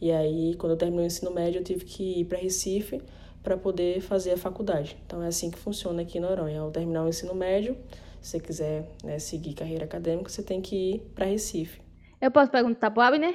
e 0.00 0.12
aí 0.12 0.54
quando 0.56 0.72
eu 0.72 0.76
terminei 0.76 1.06
o 1.06 1.08
ensino 1.08 1.32
médio 1.32 1.58
eu 1.58 1.64
tive 1.64 1.84
que 1.84 2.20
ir 2.20 2.26
para 2.26 2.38
Recife 2.38 3.00
para 3.42 3.56
poder 3.56 4.00
fazer 4.00 4.32
a 4.32 4.36
faculdade. 4.36 4.96
Então 5.06 5.22
é 5.22 5.28
assim 5.28 5.50
que 5.50 5.58
funciona 5.58 6.02
aqui 6.02 6.20
na 6.20 6.28
Noronha. 6.28 6.60
Ao 6.60 6.70
terminar 6.70 7.04
o 7.04 7.08
ensino 7.08 7.34
médio, 7.34 7.76
se 8.20 8.30
você 8.30 8.40
quiser 8.40 8.90
né, 9.02 9.18
seguir 9.18 9.54
carreira 9.54 9.84
acadêmica, 9.84 10.28
você 10.28 10.42
tem 10.42 10.60
que 10.60 10.94
ir 10.94 11.00
para 11.14 11.26
Recife. 11.26 11.80
Eu 12.20 12.30
posso 12.30 12.50
perguntar 12.50 12.90
para 12.90 13.00
o 13.00 13.02
Abner? 13.02 13.34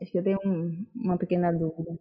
Acho 0.00 0.12
que 0.12 0.18
eu 0.18 0.24
tenho 0.24 0.38
um, 0.44 0.86
uma 0.94 1.18
pequena 1.18 1.52
dúvida. 1.52 1.98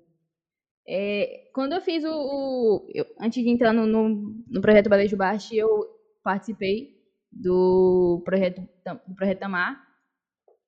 É, 0.88 1.50
quando 1.54 1.74
eu 1.74 1.82
fiz 1.82 2.04
o. 2.04 2.12
o 2.12 2.88
eu, 2.94 3.06
antes 3.20 3.42
de 3.42 3.50
entrar 3.50 3.74
no, 3.74 3.86
no, 3.86 4.10
no 4.48 4.62
projeto 4.62 4.90
Balejo 4.90 5.16
Baixo, 5.16 5.56
eu 5.56 5.68
participei 6.24 6.93
do 7.34 8.22
projeto, 8.24 8.62
do 9.08 9.16
projeto 9.16 9.40
Tamar. 9.40 9.82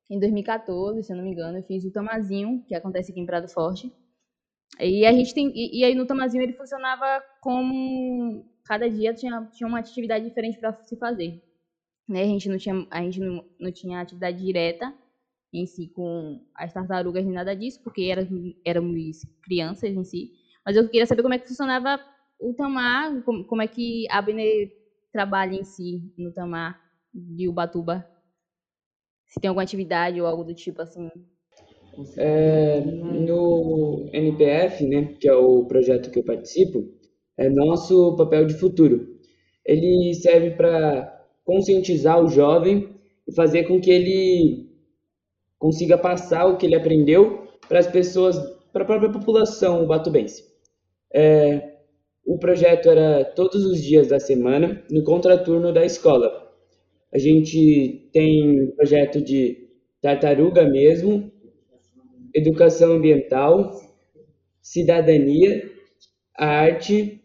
Em 0.10 0.20
2014, 0.20 1.04
se 1.04 1.12
eu 1.12 1.18
não 1.18 1.24
me 1.24 1.32
engano, 1.32 1.58
eu 1.58 1.64
fiz 1.64 1.84
o 1.84 1.92
Tamazinho, 1.92 2.64
que 2.68 2.76
acontece 2.76 3.12
aqui 3.12 3.20
em 3.20 3.26
Prado 3.26 3.48
Forte. 3.48 3.92
E 4.80 5.06
a 5.06 5.14
gente 5.14 5.34
tem 5.34 5.52
e, 5.56 5.80
e 5.80 5.84
aí 5.84 5.96
no 5.96 6.06
Tamazinho 6.06 6.44
ele 6.44 6.54
funcionava 6.54 7.24
como 7.42 8.46
cada 8.66 8.90
dia 8.90 9.14
tinha, 9.14 9.48
tinha 9.54 9.68
uma 9.68 9.80
atividade 9.80 10.26
diferente 10.26 10.60
para 10.60 10.74
se 10.84 10.96
fazer. 10.98 11.42
Né? 12.08 12.24
A 12.24 12.28
gente 12.28 12.50
não 12.50 12.58
tinha 12.58 12.88
a 12.92 13.02
gente 13.02 13.20
não, 13.20 13.46
não 13.60 13.72
tinha 13.72 14.02
atividade 14.02 14.44
direta 14.44 14.94
em 15.54 15.66
si 15.66 15.88
com 15.88 16.42
as 16.54 16.74
tartarugas 16.74 17.24
nem 17.24 17.34
nada 17.34 17.56
disso, 17.56 17.82
porque 17.84 18.12
éramos, 18.66 19.22
crianças 19.42 19.90
em 19.90 20.04
si. 20.04 20.32
Mas 20.66 20.76
eu 20.76 20.88
queria 20.90 21.06
saber 21.06 21.22
como 21.22 21.34
é 21.34 21.40
que 21.40 21.48
funcionava 21.48 22.00
o 22.40 22.54
Tamar, 22.54 23.24
como, 23.24 23.46
como 23.46 23.62
é 23.62 23.68
que 23.68 24.06
a 24.10 24.22
Bene 24.22 24.72
trabalha 25.16 25.56
em 25.56 25.64
si 25.64 26.12
no 26.18 26.30
Tamar 26.34 26.78
de 27.14 27.48
Ubatuba? 27.48 28.06
Se 29.26 29.40
tem 29.40 29.48
alguma 29.48 29.64
atividade 29.64 30.20
ou 30.20 30.28
algo 30.28 30.44
do 30.44 30.54
tipo 30.54 30.82
assim? 30.82 31.10
É, 32.18 32.82
no 32.82 34.10
NPF, 34.12 34.86
né, 34.86 35.14
que 35.18 35.30
é 35.30 35.34
o 35.34 35.64
projeto 35.68 36.12
que 36.12 36.20
eu 36.20 36.24
participo, 36.26 36.84
é 37.38 37.50
nosso 37.50 38.18
papel 38.18 38.46
de 38.46 38.56
futuro. 38.56 39.08
Ele 39.66 40.14
serve 40.16 40.52
para 40.52 41.26
conscientizar 41.46 42.22
o 42.22 42.28
jovem 42.28 42.90
e 43.26 43.34
fazer 43.34 43.64
com 43.64 43.80
que 43.80 43.92
ele 43.92 44.70
consiga 45.58 45.98
passar 45.98 46.46
o 46.46 46.58
que 46.58 46.66
ele 46.66 46.76
aprendeu 46.76 47.48
para 47.70 47.80
as 47.80 47.88
pessoas, 47.88 48.38
para 48.74 48.84
a 48.84 48.86
própria 48.86 49.14
população 49.14 49.88
batubense. 49.88 50.44
É, 51.14 51.75
o 52.26 52.40
projeto 52.40 52.90
era 52.90 53.24
todos 53.24 53.64
os 53.66 53.82
dias 53.82 54.08
da 54.08 54.20
semana, 54.20 54.84
no 54.90 55.04
contraturno 55.04 55.72
da 55.72 55.86
escola. 55.86 56.52
A 57.14 57.20
gente 57.20 58.10
tem 58.12 58.72
projeto 58.76 59.22
de 59.22 59.70
tartaruga 60.02 60.68
mesmo, 60.68 61.32
educação 62.34 62.94
ambiental, 62.94 63.72
cidadania, 64.62 65.72
arte 66.36 67.22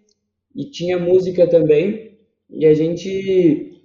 e 0.55 0.71
tinha 0.71 0.99
música 0.99 1.49
também. 1.49 2.19
E 2.51 2.67
a 2.67 2.75
gente 2.75 3.83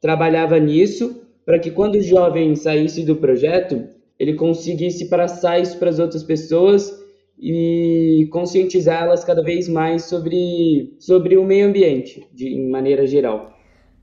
trabalhava 0.00 0.58
nisso 0.58 1.22
para 1.46 1.58
que 1.58 1.70
quando 1.70 1.96
o 1.96 2.02
jovem 2.02 2.54
saísse 2.54 3.04
do 3.04 3.16
projeto, 3.16 3.88
ele 4.18 4.34
conseguisse 4.34 5.08
passar 5.08 5.60
isso 5.60 5.78
para 5.78 5.88
as 5.88 5.98
outras 5.98 6.22
pessoas 6.22 6.92
e 7.40 8.28
conscientizá-las 8.32 9.24
cada 9.24 9.42
vez 9.42 9.68
mais 9.68 10.04
sobre, 10.04 10.96
sobre 10.98 11.36
o 11.36 11.44
meio 11.44 11.68
ambiente, 11.68 12.28
de 12.32 12.58
maneira 12.68 13.06
geral. 13.06 13.52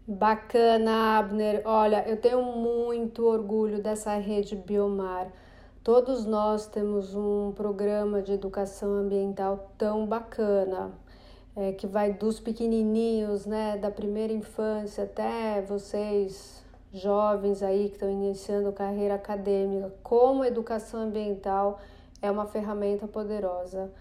Bacana, 0.07 1.17
Abner. 1.17 1.61
Olha, 1.65 2.05
eu 2.07 2.17
tenho 2.17 2.41
muito 2.41 3.25
orgulho 3.25 3.81
dessa 3.81 4.15
rede 4.15 4.55
Biomar. 4.55 5.31
Todos 5.83 6.25
nós 6.25 6.67
temos 6.67 7.13
um 7.15 7.51
programa 7.51 8.21
de 8.21 8.33
educação 8.33 8.93
ambiental 8.93 9.73
tão 9.77 10.05
bacana, 10.05 10.91
é, 11.55 11.71
que 11.73 11.85
vai 11.85 12.13
dos 12.13 12.39
pequenininhos, 12.39 13.45
né, 13.45 13.77
da 13.77 13.91
primeira 13.91 14.33
infância 14.33 15.03
até 15.03 15.61
vocês 15.61 16.63
jovens 16.93 17.61
aí 17.61 17.89
que 17.89 17.95
estão 17.95 18.09
iniciando 18.09 18.71
carreira 18.71 19.15
acadêmica, 19.15 19.93
como 20.01 20.45
educação 20.45 21.01
ambiental 21.01 21.79
é 22.25 22.31
uma 22.31 22.45
ferramenta 22.45 23.07
poderosa. 23.07 23.91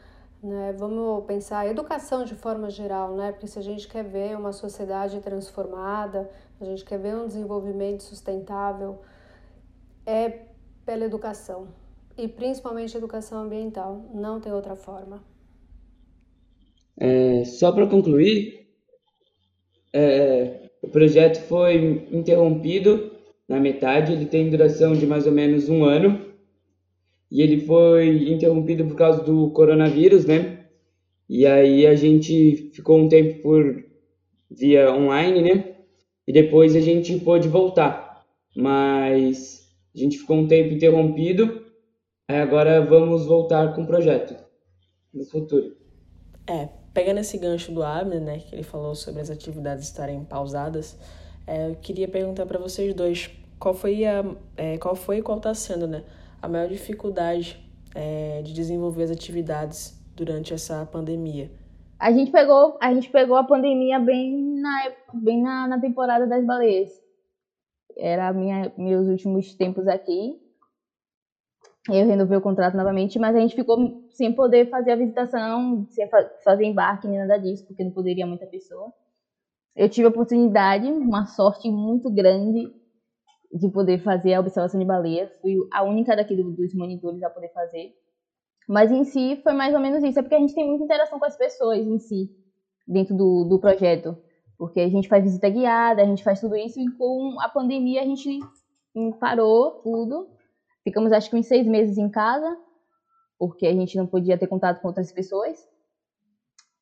Né? 0.43 0.75
Vamos 0.77 1.25
pensar 1.25 1.61
a 1.61 1.69
educação 1.69 2.25
de 2.25 2.35
forma 2.35 2.69
geral, 2.69 3.15
né? 3.15 3.33
porque 3.33 3.47
se 3.47 3.59
a 3.59 3.63
gente 3.63 3.89
quer 3.89 4.05
ver 4.05 4.37
uma 4.37 4.53
sociedade 4.53 5.21
transformada, 5.21 6.31
a 6.61 6.65
gente 6.65 6.85
quer 6.85 6.99
ver 6.99 7.17
um 7.17 7.27
desenvolvimento 7.27 8.03
sustentável, 8.03 9.01
é 10.05 10.43
pela 10.85 11.05
educação 11.05 11.69
e 12.17 12.29
principalmente 12.29 12.97
educação 12.97 13.43
ambiental, 13.43 14.05
não 14.13 14.39
tem 14.39 14.53
outra 14.53 14.77
forma. 14.77 15.23
É, 16.97 17.45
só 17.45 17.73
para 17.73 17.87
concluir, 17.87 18.69
é, 19.93 20.69
o 20.83 20.89
projeto 20.89 21.41
foi 21.49 22.07
interrompido 22.13 23.13
na 23.49 23.59
metade, 23.59 24.13
ele 24.13 24.27
tem 24.27 24.51
duração 24.51 24.93
de 24.93 25.07
mais 25.07 25.27
ou 25.27 25.33
menos 25.33 25.69
um 25.69 25.85
ano 25.85 26.24
e 27.31 27.43
ele 27.43 27.61
foi 27.61 28.31
interrompido 28.31 28.85
por 28.85 28.97
causa 28.97 29.23
do 29.23 29.51
coronavírus, 29.51 30.25
né? 30.25 30.67
E 31.29 31.47
aí 31.47 31.87
a 31.87 31.95
gente 31.95 32.71
ficou 32.75 32.99
um 32.99 33.09
tempo 33.09 33.43
por 33.43 33.85
via 34.51 34.93
online, 34.93 35.43
né? 35.43 35.75
e 36.27 36.33
depois 36.33 36.75
a 36.75 36.81
gente 36.81 37.19
pôde 37.21 37.49
voltar. 37.49 38.25
Mas 38.57 39.69
a 39.95 39.99
gente 39.99 40.19
ficou 40.19 40.37
um 40.37 40.49
tempo 40.49 40.73
interrompido, 40.73 41.65
aí 42.29 42.39
agora 42.39 42.85
vamos 42.85 43.27
voltar 43.27 43.75
com 43.75 43.83
o 43.83 43.87
projeto 43.87 44.37
no 45.13 45.25
futuro. 45.25 45.77
É, 46.47 46.69
pegando 46.93 47.21
esse 47.21 47.39
gancho 47.39 47.73
do 47.73 47.83
Abner, 47.83 48.21
né, 48.21 48.39
que 48.39 48.55
ele 48.55 48.63
falou 48.63 48.95
sobre 48.95 49.21
as 49.21 49.31
atividades 49.31 49.85
estarem 49.85 50.25
pausadas, 50.25 50.99
é, 51.47 51.69
eu 51.69 51.77
queria 51.77 52.09
perguntar 52.09 52.47
para 52.47 52.59
vocês 52.59 52.95
dois 52.95 53.31
qual 53.59 53.75
foi 53.75 54.05
a, 54.05 54.25
é, 54.57 54.79
qual 54.79 54.95
foi 54.95 55.19
e 55.19 55.23
qual 55.23 55.39
está 55.39 55.55
sendo, 55.55 55.87
né, 55.87 56.05
a 56.45 56.49
maior 56.49 56.69
dificuldade 56.69 57.59
é, 57.95 58.43
de 58.43 58.53
desenvolver 58.53 59.05
as 59.05 59.11
atividades 59.11 59.99
durante 60.15 60.53
essa 60.53 60.85
pandemia. 60.85 61.51
A 61.99 62.13
gente 62.13 62.31
pegou, 62.31 62.77
a 62.83 62.93
gente 62.93 63.11
pegou 63.11 63.37
a 63.37 63.45
pandemia 63.45 63.99
bem 63.99 64.61
na 64.61 64.93
bem 65.15 65.43
na, 65.43 65.67
na 65.67 65.81
temporada 65.81 66.27
das 66.27 66.45
baleias. 66.45 66.91
Era 67.97 68.31
minha, 68.33 68.71
meus 68.77 69.09
últimos 69.09 69.55
tempos 69.55 69.89
aqui. 69.89 70.39
Eu 71.89 72.07
renovei 72.07 72.37
o 72.37 72.43
contrato 72.43 72.77
novamente, 72.77 73.19
mas 73.19 73.35
a 73.35 73.41
gente 73.41 73.55
ficou 73.55 74.05
sem 74.11 74.33
poder 74.33 74.69
fazer 74.69 74.93
a 74.93 74.97
visitação, 74.97 75.87
sem 75.91 76.09
fazer 76.43 76.65
embarque 76.65 77.07
nem 77.07 77.19
nada 77.19 77.39
disso, 77.39 77.67
porque 77.67 77.85
não 77.85 77.91
poderia 77.91 78.27
muita 78.27 78.47
pessoa. 78.47 78.93
Eu 79.77 79.89
tive 79.89 80.07
a 80.07 80.11
oportunidade, 80.11 80.87
uma 80.87 81.27
sorte 81.27 81.71
muito 81.71 82.11
grande 82.11 82.71
de 83.55 83.69
poder 83.69 83.99
fazer 83.99 84.35
a 84.35 84.41
observação 84.41 84.81
de 84.81 84.87
baleia. 84.87 85.31
Fui 85.41 85.55
a 85.73 85.85
única 85.85 86.17
daqui 86.17 86.35
dos 86.35 86.75
monitores 86.75 87.23
a 87.23 87.31
poder 87.31 87.51
fazer. 87.51 87.95
Mas 88.69 88.91
em 88.91 89.05
si 89.05 89.41
foi 89.43 89.53
mais 89.53 89.73
ou 89.73 89.81
menos 89.81 90.03
isso. 90.03 90.19
É 90.19 90.23
porque 90.23 90.35
a 90.35 90.41
gente 90.41 90.55
tem 90.55 90.69
muita 90.69 90.85
interação 90.85 91.21
com 91.21 91.25
as 91.25 91.37
pessoas 91.37 91.79
em 91.79 91.99
si, 91.99 92.31
dentro 92.87 93.17
do, 93.17 93.45
do 93.45 93.61
projeto. 93.61 94.17
Porque 94.59 94.81
a 94.81 94.89
gente 94.89 95.09
faz 95.09 95.23
visita 95.23 95.49
guiada, 95.49 96.03
a 96.03 96.05
gente 96.05 96.25
faz 96.25 96.41
tudo 96.41 96.57
isso 96.57 96.81
e 96.81 96.91
com 96.97 97.37
a 97.41 97.49
pandemia 97.49 98.03
a 98.03 98.05
gente 98.05 98.41
parou 99.21 99.83
tudo. 99.83 100.29
Ficamos 100.83 101.13
acho 101.13 101.31
que 101.31 101.37
uns 101.37 101.47
seis 101.47 101.67
meses 101.67 101.97
em 101.97 102.11
casa, 102.11 102.57
porque 103.39 103.67
a 103.67 103.73
gente 103.73 103.97
não 103.97 104.07
podia 104.07 104.37
ter 104.37 104.49
contato 104.49 104.81
com 104.81 104.89
outras 104.89 105.13
pessoas. 105.13 105.57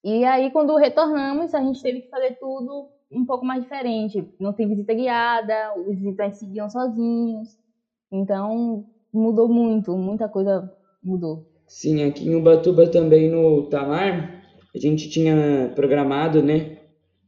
E 0.02 0.24
aí 0.24 0.50
quando 0.50 0.76
retornamos, 0.76 1.54
a 1.54 1.60
gente 1.60 1.82
teve 1.82 2.02
que 2.02 2.08
fazer 2.08 2.38
tudo 2.38 2.88
um 3.12 3.24
pouco 3.24 3.44
mais 3.44 3.62
diferente. 3.62 4.26
Não 4.40 4.52
tem 4.52 4.68
visita 4.68 4.94
guiada, 4.94 5.74
os 5.86 5.96
visitantes 5.96 6.38
seguiam 6.38 6.68
sozinhos. 6.68 7.58
Então 8.10 8.84
mudou 9.12 9.48
muito, 9.48 9.96
muita 9.96 10.28
coisa 10.28 10.72
mudou. 11.02 11.46
Sim, 11.66 12.02
aqui 12.04 12.28
em 12.28 12.34
Ubatuba 12.34 12.86
também 12.88 13.30
no 13.30 13.64
Tamar, 13.64 14.42
a 14.74 14.78
gente 14.78 15.08
tinha 15.08 15.72
programado, 15.74 16.42
né, 16.42 16.78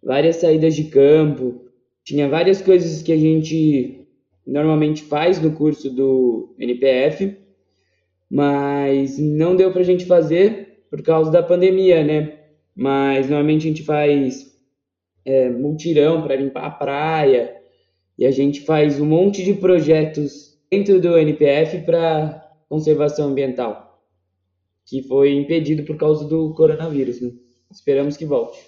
várias 0.02 0.36
saídas 0.36 0.74
de 0.74 0.84
campo, 0.84 1.62
tinha 2.04 2.28
várias 2.28 2.60
coisas 2.60 3.02
que 3.02 3.12
a 3.12 3.16
gente 3.16 4.06
normalmente 4.46 5.02
faz 5.02 5.40
no 5.40 5.52
curso 5.52 5.90
do 5.90 6.54
NPF, 6.58 7.36
mas 8.30 9.18
não 9.18 9.56
deu 9.56 9.72
para 9.72 9.80
a 9.80 9.84
gente 9.84 10.04
fazer 10.04 10.84
por 10.90 11.02
causa 11.02 11.30
da 11.30 11.42
pandemia, 11.42 12.04
né? 12.04 12.38
Mas 12.76 13.28
normalmente 13.28 13.66
a 13.66 13.68
gente 13.70 13.82
faz 13.82 14.53
é, 15.24 15.48
multirão 15.50 16.22
para 16.22 16.36
limpar 16.36 16.64
a 16.64 16.70
praia 16.70 17.56
e 18.18 18.24
a 18.24 18.30
gente 18.30 18.60
faz 18.60 19.00
um 19.00 19.06
monte 19.06 19.44
de 19.44 19.54
projetos 19.54 20.58
dentro 20.70 21.00
do 21.00 21.18
NPF 21.18 21.82
para 21.82 22.42
conservação 22.68 23.28
ambiental 23.28 23.84
que 24.86 25.02
foi 25.02 25.34
impedido 25.34 25.82
por 25.84 25.96
causa 25.96 26.24
do 26.26 26.52
coronavírus. 26.54 27.20
Né? 27.20 27.32
Esperamos 27.70 28.16
que 28.16 28.24
volte. 28.24 28.64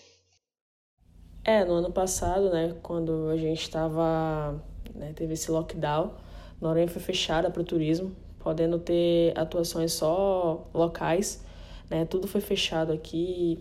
É, 1.44 1.64
no 1.64 1.74
ano 1.74 1.92
passado, 1.92 2.50
né, 2.50 2.74
quando 2.82 3.28
a 3.28 3.36
gente 3.36 3.62
estava, 3.62 4.60
né, 4.94 5.12
teve 5.14 5.34
esse 5.34 5.50
lockdown, 5.50 6.12
Noronha 6.60 6.88
foi 6.88 7.00
fechada 7.00 7.50
para 7.50 7.62
o 7.62 7.64
turismo, 7.64 8.12
podendo 8.40 8.78
ter 8.78 9.32
atuações 9.38 9.92
só 9.92 10.68
locais, 10.74 11.44
né, 11.88 12.04
tudo 12.04 12.26
foi 12.26 12.40
fechado 12.40 12.92
aqui, 12.92 13.60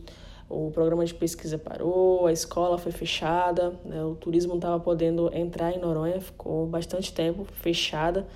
o 0.50 0.70
programa 0.72 1.06
de 1.06 1.14
pesquisa 1.14 1.58
parou, 1.58 2.28
a 2.28 2.32
escola 2.32 2.78
foi 2.78 2.92
fechada, 2.92 3.74
né, 3.84 4.04
o 4.04 4.16
turismo 4.16 4.50
não 4.50 4.58
estava 4.58 4.80
podendo 4.80 5.30
entrar 5.34 5.72
em 5.72 5.80
Noronha, 5.80 6.22
ficou 6.22 6.68
bastante 6.68 7.14
tempo 7.14 7.44
fechada, 7.46 8.28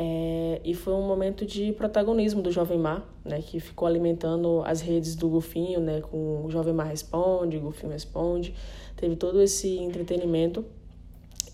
é, 0.00 0.60
e 0.64 0.74
foi 0.74 0.92
um 0.92 1.02
momento 1.02 1.44
de 1.44 1.72
protagonismo 1.72 2.40
do 2.40 2.52
Jovem 2.52 2.78
Mar, 2.78 3.04
né, 3.24 3.42
que 3.42 3.58
ficou 3.58 3.86
alimentando 3.86 4.62
as 4.64 4.80
redes 4.80 5.16
do 5.16 5.28
Golfinho, 5.28 5.80
né, 5.80 6.00
com 6.00 6.44
o 6.44 6.50
Jovem 6.50 6.72
Mar 6.72 6.86
Responde, 6.86 7.58
Golfinho 7.58 7.92
Responde, 7.92 8.54
teve 8.96 9.16
todo 9.16 9.42
esse 9.42 9.76
entretenimento. 9.76 10.64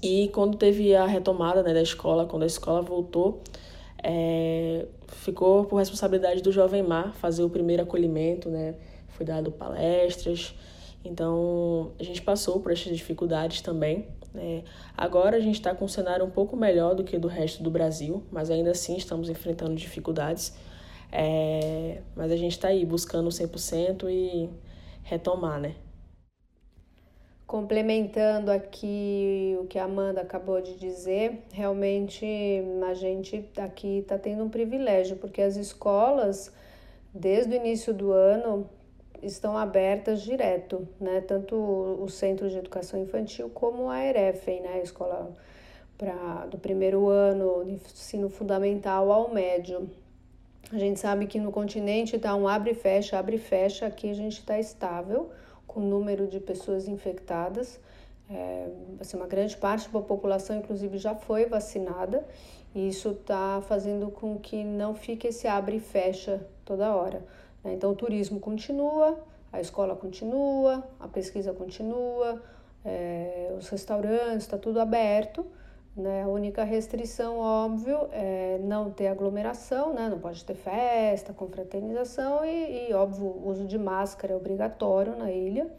E 0.03 0.29
quando 0.29 0.59
teve 0.59 0.95
a 0.95 1.07
retomada 1.07 1.63
né, 1.63 1.73
da 1.73 1.81
escola, 1.81 2.27
quando 2.27 2.43
a 2.43 2.47
escola 2.47 2.83
voltou, 2.83 3.43
é, 4.03 4.85
ficou 5.09 5.65
por 5.65 5.77
responsabilidade 5.77 6.43
do 6.43 6.53
Jovem 6.53 6.83
Mar 6.83 7.15
fazer 7.15 7.43
o 7.43 7.49
primeiro 7.49 7.83
acolhimento, 7.83 8.51
né, 8.51 8.75
foi 9.15 9.27
dado 9.27 9.51
palestras, 9.51 10.55
então 11.05 11.93
a 11.99 12.03
gente 12.03 12.23
passou 12.23 12.61
por 12.61 12.73
essas 12.73 12.97
dificuldades 12.97 13.61
também, 13.61 14.09
é, 14.37 14.63
agora 14.97 15.37
a 15.37 15.41
gente 15.41 15.55
está 15.55 15.75
com 15.75 15.85
um 15.85 15.89
cenário 15.89 16.25
um 16.25 16.31
pouco 16.31 16.57
melhor 16.57 16.95
do 16.95 17.05
que 17.05 17.19
do 17.19 17.29
resto 17.29 17.63
do 17.63 17.71
Brasil, 17.71 18.23
mas 18.33 18.51
ainda 18.51 18.73
assim 18.73 18.97
estamos 18.97 19.29
enfrentando 19.29 19.75
dificuldades. 19.75 20.55
É, 21.13 22.03
mas 22.17 22.33
a 22.33 22.37
gente 22.37 22.53
está 22.53 22.69
aí 22.69 22.85
buscando 22.85 23.29
100% 23.29 24.11
e 24.11 24.51
retomar, 25.05 25.61
né? 25.61 25.77
Complementando 27.47 28.51
aqui 28.51 29.57
o 29.61 29.67
que 29.67 29.79
a 29.79 29.85
Amanda 29.85 30.23
acabou 30.23 30.61
de 30.61 30.77
dizer, 30.77 31.45
realmente 31.53 32.27
a 32.85 32.95
gente 32.95 33.49
aqui 33.57 33.99
está 33.99 34.19
tendo 34.19 34.43
um 34.43 34.49
privilégio, 34.49 35.17
porque 35.19 35.41
as 35.41 35.55
escolas, 35.55 36.53
desde 37.13 37.53
o 37.53 37.57
início 37.57 37.95
do 37.95 38.11
ano, 38.11 38.69
estão 39.23 39.57
abertas 39.57 40.23
direto, 40.23 40.87
né? 41.01 41.21
Tanto 41.21 41.57
o 41.57 42.09
Centro 42.09 42.49
de 42.49 42.59
Educação 42.59 43.01
Infantil 43.01 43.51
como 43.51 43.89
a 43.89 44.05
EREFEM, 44.05 44.63
né? 44.63 44.75
A 44.75 44.83
escola 44.83 45.33
pra, 45.97 46.47
do 46.47 46.59
primeiro 46.59 47.09
ano, 47.09 47.69
ensino 47.69 48.29
fundamental 48.29 49.11
ao 49.11 49.33
médio. 49.33 49.89
A 50.73 50.79
gente 50.79 50.99
sabe 50.99 51.27
que 51.27 51.39
no 51.39 51.53
continente 51.53 52.17
está 52.17 52.35
um 52.35 52.49
abre 52.49 52.73
e 52.73 52.75
fecha, 52.75 53.19
abre 53.19 53.37
e 53.37 53.39
fecha, 53.39 53.87
aqui 53.87 54.11
a 54.11 54.15
gente 54.15 54.39
está 54.39 54.59
estável 54.59 55.31
com 55.67 55.81
o 55.81 55.85
número 55.85 56.27
de 56.27 56.41
pessoas 56.41 56.89
infectadas. 56.89 57.81
É, 58.31 58.69
assim, 59.01 59.17
uma 59.17 59.27
grande 59.27 59.57
parte 59.57 59.89
da 59.89 60.01
população, 60.01 60.57
inclusive, 60.57 60.97
já 60.99 61.15
foi 61.15 61.45
vacinada, 61.45 62.27
e 62.75 62.89
isso 62.89 63.11
está 63.11 63.61
fazendo 63.69 64.11
com 64.11 64.39
que 64.39 64.65
não 64.65 64.95
fique 64.95 65.29
esse 65.29 65.47
abre 65.47 65.77
e 65.77 65.81
fecha 65.81 66.45
toda 66.65 66.95
hora. 66.95 67.23
Né? 67.65 67.73
Então, 67.73 67.91
o 67.91 67.95
turismo 67.97 68.39
continua, 68.39 69.19
a 69.53 69.61
escola 69.61 69.97
continua, 69.97 70.87
a 71.01 71.09
pesquisa 71.09 71.53
continua, 71.53 72.43
é, 72.85 73.55
os 73.59 73.69
restaurantes, 73.69 74.45
está 74.45 74.59
tudo 74.59 74.79
aberto. 74.79 75.45
Né? 75.97 76.25
A 76.25 76.29
única 76.29 76.65
restrição, 76.65 77.39
óbvio, 77.39 78.09
é 78.13 78.59
não 78.63 78.91
ter 78.91 79.07
aglomeração, 79.07 79.95
né? 79.95 80.09
não 80.09 80.19
pode 80.19 80.45
ter 80.45 80.55
festa, 80.55 81.33
confraternização 81.33 82.45
e, 82.45 82.91
e, 82.91 82.93
óbvio, 82.93 83.27
o 83.27 83.49
uso 83.49 83.65
de 83.65 83.79
máscara 83.79 84.33
é 84.33 84.37
obrigatório 84.37 85.17
na 85.17 85.31
ilha, 85.31 85.71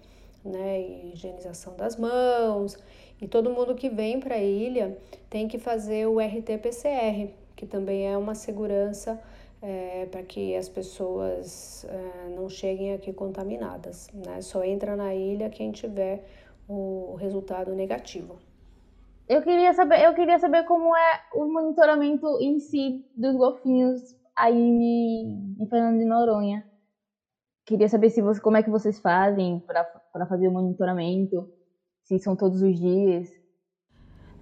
né? 0.43 0.79
E 0.79 1.11
higienização 1.13 1.75
das 1.75 1.97
mãos. 1.97 2.77
E 3.21 3.27
todo 3.27 3.49
mundo 3.49 3.75
que 3.75 3.89
vem 3.89 4.19
para 4.19 4.35
a 4.35 4.41
ilha 4.41 4.97
tem 5.29 5.47
que 5.47 5.57
fazer 5.57 6.07
o 6.07 6.19
RT-PCR, 6.19 7.29
que 7.55 7.65
também 7.65 8.07
é 8.07 8.17
uma 8.17 8.35
segurança 8.35 9.19
é, 9.61 10.05
para 10.05 10.23
que 10.23 10.55
as 10.55 10.69
pessoas 10.69 11.85
é, 11.85 12.29
não 12.29 12.49
cheguem 12.49 12.93
aqui 12.93 13.13
contaminadas. 13.13 14.09
Né? 14.13 14.41
Só 14.41 14.63
entra 14.63 14.95
na 14.95 15.13
ilha 15.13 15.49
quem 15.49 15.71
tiver 15.71 16.25
o 16.67 17.15
resultado 17.15 17.73
negativo. 17.73 18.37
Eu 19.27 19.41
queria 19.41 19.73
saber, 19.73 20.03
eu 20.03 20.13
queria 20.13 20.37
saber 20.37 20.65
como 20.65 20.95
é 20.95 21.21
o 21.33 21.45
monitoramento 21.51 22.27
em 22.39 22.59
si 22.59 23.03
dos 23.17 23.35
golfinhos 23.35 24.15
aí 24.35 25.23
em 25.59 25.67
Fernando 25.67 25.97
de 25.97 26.05
Noronha. 26.05 26.63
Queria 27.65 27.89
saber 27.89 28.11
se 28.11 28.21
você, 28.21 28.39
como 28.39 28.57
é 28.57 28.63
que 28.63 28.69
vocês 28.69 28.99
fazem 28.99 29.59
para 29.65 30.27
fazer 30.27 30.47
o 30.47 30.51
monitoramento, 30.51 31.49
se 32.03 32.19
são 32.19 32.35
todos 32.35 32.61
os 32.61 32.79
dias. 32.79 33.27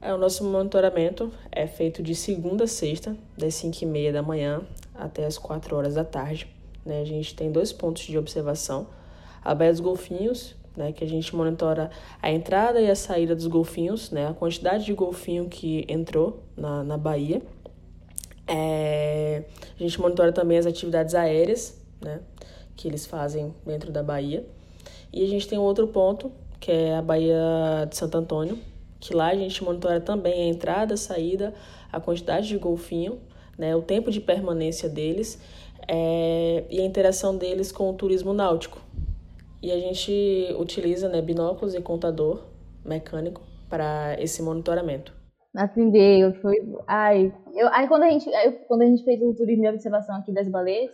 É, 0.04 0.14
o 0.14 0.18
nosso 0.18 0.44
monitoramento 0.44 1.32
é 1.50 1.66
feito 1.66 2.04
de 2.04 2.14
segunda 2.14 2.66
a 2.66 2.68
sexta, 2.68 3.16
das 3.38 3.56
5 3.56 3.84
e 3.84 3.86
meia 3.86 4.12
da 4.12 4.22
manhã 4.22 4.62
até 4.94 5.26
as 5.26 5.38
4 5.38 5.74
horas 5.78 5.96
da 5.96 6.04
tarde. 6.04 6.46
Né? 6.86 7.00
A 7.00 7.06
gente 7.06 7.34
tem 7.34 7.50
dois 7.50 7.72
pontos 7.72 8.04
de 8.04 8.18
observação. 8.18 8.88
A 9.42 9.56
Baía 9.56 9.72
dos 9.72 9.80
Golfinhos, 9.80 10.58
né, 10.76 10.92
que 10.92 11.06
a 11.06 11.08
gente 11.08 11.34
monitora 11.34 11.90
a 12.22 12.30
entrada 12.30 12.82
e 12.82 12.92
a 12.92 12.96
saída 12.98 13.34
dos 13.34 13.48
golfinhos, 13.48 14.12
né, 14.12 14.28
a 14.28 14.34
quantidade 14.34 14.84
de 14.84 14.94
golfinho 14.94 15.48
que 15.48 15.86
entrou 15.88 16.44
na, 16.58 16.84
na 16.84 16.98
Bahia. 16.98 17.42
É, 18.46 19.44
a 19.80 19.82
gente 19.82 20.02
monitora 20.02 20.34
também 20.34 20.58
as 20.58 20.66
atividades 20.66 21.16
aéreas 21.16 21.82
né, 22.02 22.20
que 22.76 22.90
eles 22.90 23.06
fazem 23.06 23.54
dentro 23.66 23.90
da 23.90 24.04
Bahia. 24.04 24.46
E 25.14 25.24
a 25.24 25.28
gente 25.28 25.48
tem 25.48 25.58
um 25.58 25.62
outro 25.62 25.88
ponto, 25.88 26.30
que 26.60 26.72
é 26.72 26.98
a 26.98 27.02
Baía 27.02 27.88
de 27.90 27.96
Santo 27.96 28.18
Antônio, 28.18 28.58
que 29.04 29.14
lá 29.14 29.28
a 29.28 29.36
gente 29.36 29.62
monitora 29.62 30.00
também 30.00 30.44
a 30.44 30.48
entrada, 30.48 30.94
a 30.94 30.98
saída, 30.98 31.54
a 31.92 32.00
quantidade 32.00 32.48
de 32.48 32.58
golfinho, 32.58 33.20
né, 33.58 33.76
o 33.76 33.82
tempo 33.82 34.10
de 34.10 34.22
permanência 34.22 34.88
deles 34.88 35.42
é, 35.90 36.64
e 36.70 36.80
a 36.80 36.86
interação 36.86 37.36
deles 37.38 37.70
com 37.70 37.90
o 37.90 37.94
turismo 37.94 38.34
náutico. 38.34 38.80
E 39.62 39.72
a 39.72 39.78
gente 39.78 40.56
utiliza 40.58 41.10
né, 41.10 41.22
binóculos 41.22 41.76
e 41.76 41.82
contador 41.82 42.44
mecânico 42.86 43.42
para 43.70 44.16
esse 44.22 44.42
monitoramento. 44.42 45.14
Atendeu, 45.54 46.34
foi. 46.36 46.56
Ai, 46.88 47.34
eu, 47.54 47.68
aí 47.74 47.88
quando 47.90 48.04
a 48.04 48.10
gente, 48.10 48.34
aí, 48.34 48.54
quando 48.68 48.84
a 48.84 48.86
gente 48.86 49.04
fez 49.04 49.22
o 49.22 49.36
turismo 49.36 49.64
de 49.64 49.70
observação 49.70 50.16
aqui 50.16 50.34
das 50.34 50.48
baleias, 50.48 50.92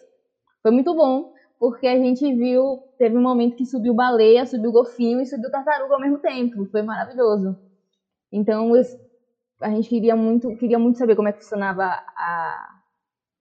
foi 0.63 0.71
muito 0.71 0.95
bom, 0.95 1.31
porque 1.59 1.85
a 1.85 1.97
gente 1.97 2.33
viu, 2.33 2.79
teve 2.97 3.15
um 3.15 3.21
momento 3.21 3.55
que 3.55 3.65
subiu 3.65 3.93
baleia, 3.93 4.47
subiu 4.47 4.71
golfinho 4.71 5.21
e 5.21 5.25
subiu 5.27 5.51
tartaruga 5.51 5.93
ao 5.93 6.01
mesmo 6.01 6.17
tempo. 6.17 6.65
Foi 6.65 6.81
maravilhoso. 6.81 7.68
Então, 8.31 8.71
a 9.61 9.69
gente 9.69 9.89
queria 9.89 10.15
muito, 10.15 10.55
queria 10.57 10.79
muito 10.79 10.97
saber 10.97 11.15
como 11.15 11.27
é 11.27 11.33
que 11.33 11.39
funcionava 11.39 11.83
a, 11.83 12.79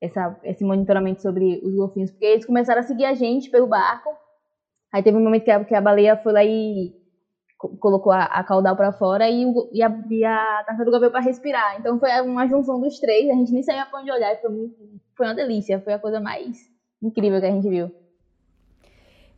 essa, 0.01 0.39
esse 0.45 0.65
monitoramento 0.65 1.23
sobre 1.23 1.61
os 1.65 1.75
golfinhos, 1.75 2.11
porque 2.11 2.25
eles 2.25 2.47
começaram 2.47 2.81
a 2.81 2.85
seguir 2.85 3.05
a 3.05 3.15
gente 3.15 3.51
pelo 3.51 3.67
barco. 3.67 4.11
Aí 4.93 5.03
teve 5.03 5.17
um 5.17 5.23
momento 5.23 5.45
que 5.45 5.51
a, 5.51 5.65
que 5.65 5.75
a 5.75 5.81
baleia 5.81 6.17
foi 6.17 6.33
lá 6.33 6.45
e 6.45 6.95
colocou 7.81 8.13
a, 8.13 8.23
a 8.25 8.45
caudal 8.45 8.77
para 8.77 8.93
fora 8.93 9.29
e, 9.29 9.45
o, 9.45 9.69
e, 9.73 9.83
a, 9.83 10.05
e 10.11 10.25
a 10.25 10.65
tartaruga 10.65 11.01
veio 11.01 11.11
para 11.11 11.21
respirar. 11.21 11.79
Então 11.79 11.99
foi 11.99 12.11
uma 12.21 12.47
junção 12.47 12.81
dos 12.81 12.99
três, 12.99 13.29
a 13.29 13.35
gente 13.35 13.53
nem 13.53 13.63
sabia 13.63 13.85
para 13.87 14.01
onde 14.01 14.11
olhar 14.11 14.37
foi, 14.41 14.51
muito, 14.51 14.77
foi 15.17 15.27
uma 15.27 15.35
delícia, 15.35 15.81
foi 15.81 15.93
a 15.93 15.99
coisa 15.99 16.21
mais 16.21 16.71
incrível 17.03 17.41
que 17.41 17.47
a 17.47 17.51
gente 17.51 17.69
viu. 17.69 17.91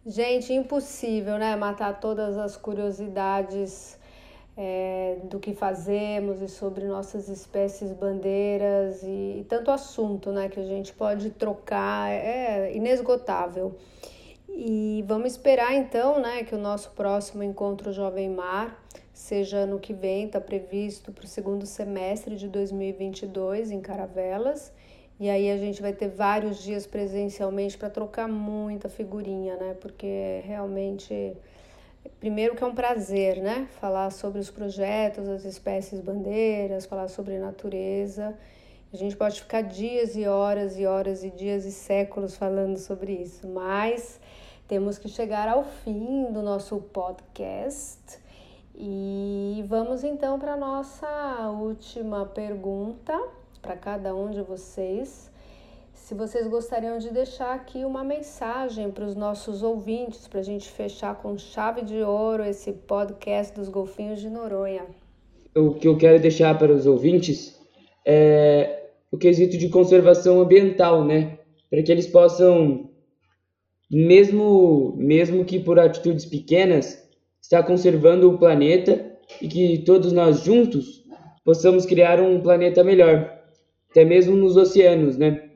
Gente, 0.06 0.52
impossível, 0.52 1.38
né? 1.38 1.56
Matar 1.56 2.00
todas 2.00 2.38
as 2.38 2.56
curiosidades 2.56 3.99
é, 4.62 5.16
do 5.24 5.40
que 5.40 5.54
fazemos 5.54 6.42
e 6.42 6.48
sobre 6.48 6.84
nossas 6.84 7.30
espécies 7.30 7.92
bandeiras 7.92 9.02
e, 9.02 9.38
e 9.40 9.46
tanto 9.48 9.70
assunto, 9.70 10.30
né? 10.30 10.50
Que 10.50 10.60
a 10.60 10.64
gente 10.64 10.92
pode 10.92 11.30
trocar, 11.30 12.10
é 12.10 12.70
inesgotável. 12.76 13.74
E 14.50 15.02
vamos 15.08 15.32
esperar 15.32 15.74
então, 15.74 16.20
né, 16.20 16.42
que 16.44 16.54
o 16.54 16.58
nosso 16.58 16.90
próximo 16.90 17.42
encontro 17.42 17.90
Jovem 17.90 18.28
Mar 18.28 18.84
seja 19.14 19.58
ano 19.58 19.78
que 19.78 19.94
vem, 19.94 20.26
está 20.26 20.40
previsto 20.40 21.10
para 21.10 21.24
o 21.24 21.28
segundo 21.28 21.64
semestre 21.64 22.36
de 22.36 22.46
2022 22.46 23.70
em 23.70 23.80
Caravelas. 23.80 24.72
E 25.18 25.30
aí 25.30 25.50
a 25.50 25.56
gente 25.56 25.80
vai 25.80 25.94
ter 25.94 26.08
vários 26.08 26.62
dias 26.62 26.86
presencialmente 26.86 27.78
para 27.78 27.88
trocar 27.88 28.28
muita 28.28 28.90
figurinha, 28.90 29.56
né? 29.56 29.74
Porque 29.80 30.42
realmente, 30.44 31.34
primeiro 32.18 32.54
que 32.54 32.62
é 32.62 32.66
um 32.66 32.74
prazer, 32.74 33.40
né? 33.42 33.68
Falar 33.80 34.10
sobre 34.10 34.38
os 34.38 34.50
projetos, 34.50 35.28
as 35.28 35.44
espécies 35.44 36.00
bandeiras, 36.00 36.86
falar 36.86 37.08
sobre 37.08 37.38
natureza. 37.38 38.36
A 38.92 38.96
gente 38.96 39.16
pode 39.16 39.40
ficar 39.40 39.62
dias 39.62 40.16
e 40.16 40.26
horas 40.26 40.78
e 40.78 40.84
horas 40.84 41.22
e 41.22 41.30
dias 41.30 41.64
e 41.64 41.70
séculos 41.70 42.36
falando 42.36 42.76
sobre 42.76 43.12
isso, 43.12 43.46
mas 43.46 44.20
temos 44.66 44.98
que 44.98 45.08
chegar 45.08 45.48
ao 45.48 45.62
fim 45.62 46.32
do 46.32 46.42
nosso 46.42 46.76
podcast 46.78 48.18
e 48.74 49.64
vamos 49.68 50.02
então 50.02 50.38
para 50.38 50.54
a 50.54 50.56
nossa 50.56 51.50
última 51.50 52.24
pergunta 52.26 53.16
para 53.60 53.76
cada 53.76 54.14
um 54.14 54.30
de 54.30 54.42
vocês. 54.42 55.29
Se 56.10 56.14
vocês 56.16 56.48
gostariam 56.48 56.98
de 56.98 57.08
deixar 57.10 57.54
aqui 57.54 57.84
uma 57.84 58.02
mensagem 58.02 58.90
para 58.90 59.04
os 59.04 59.14
nossos 59.14 59.62
ouvintes, 59.62 60.26
para 60.26 60.40
a 60.40 60.42
gente 60.42 60.68
fechar 60.68 61.14
com 61.14 61.38
chave 61.38 61.82
de 61.82 62.02
ouro 62.02 62.42
esse 62.42 62.72
podcast 62.72 63.54
dos 63.54 63.68
Golfinhos 63.68 64.20
de 64.20 64.28
Noronha. 64.28 64.86
O 65.54 65.74
que 65.74 65.86
eu 65.86 65.96
quero 65.96 66.20
deixar 66.20 66.58
para 66.58 66.72
os 66.72 66.84
ouvintes 66.84 67.56
é 68.04 68.88
o 69.12 69.16
quesito 69.16 69.56
de 69.56 69.68
conservação 69.68 70.40
ambiental, 70.40 71.04
né? 71.04 71.38
Para 71.70 71.80
que 71.80 71.92
eles 71.92 72.08
possam 72.08 72.90
mesmo, 73.88 74.96
mesmo 74.96 75.44
que 75.44 75.60
por 75.60 75.78
atitudes 75.78 76.26
pequenas, 76.26 77.08
está 77.40 77.62
conservando 77.62 78.28
o 78.28 78.36
planeta 78.36 79.16
e 79.40 79.46
que 79.46 79.78
todos 79.86 80.10
nós 80.10 80.40
juntos 80.40 81.04
possamos 81.44 81.86
criar 81.86 82.20
um 82.20 82.40
planeta 82.40 82.82
melhor, 82.82 83.32
até 83.88 84.04
mesmo 84.04 84.34
nos 84.34 84.56
oceanos, 84.56 85.16
né? 85.16 85.49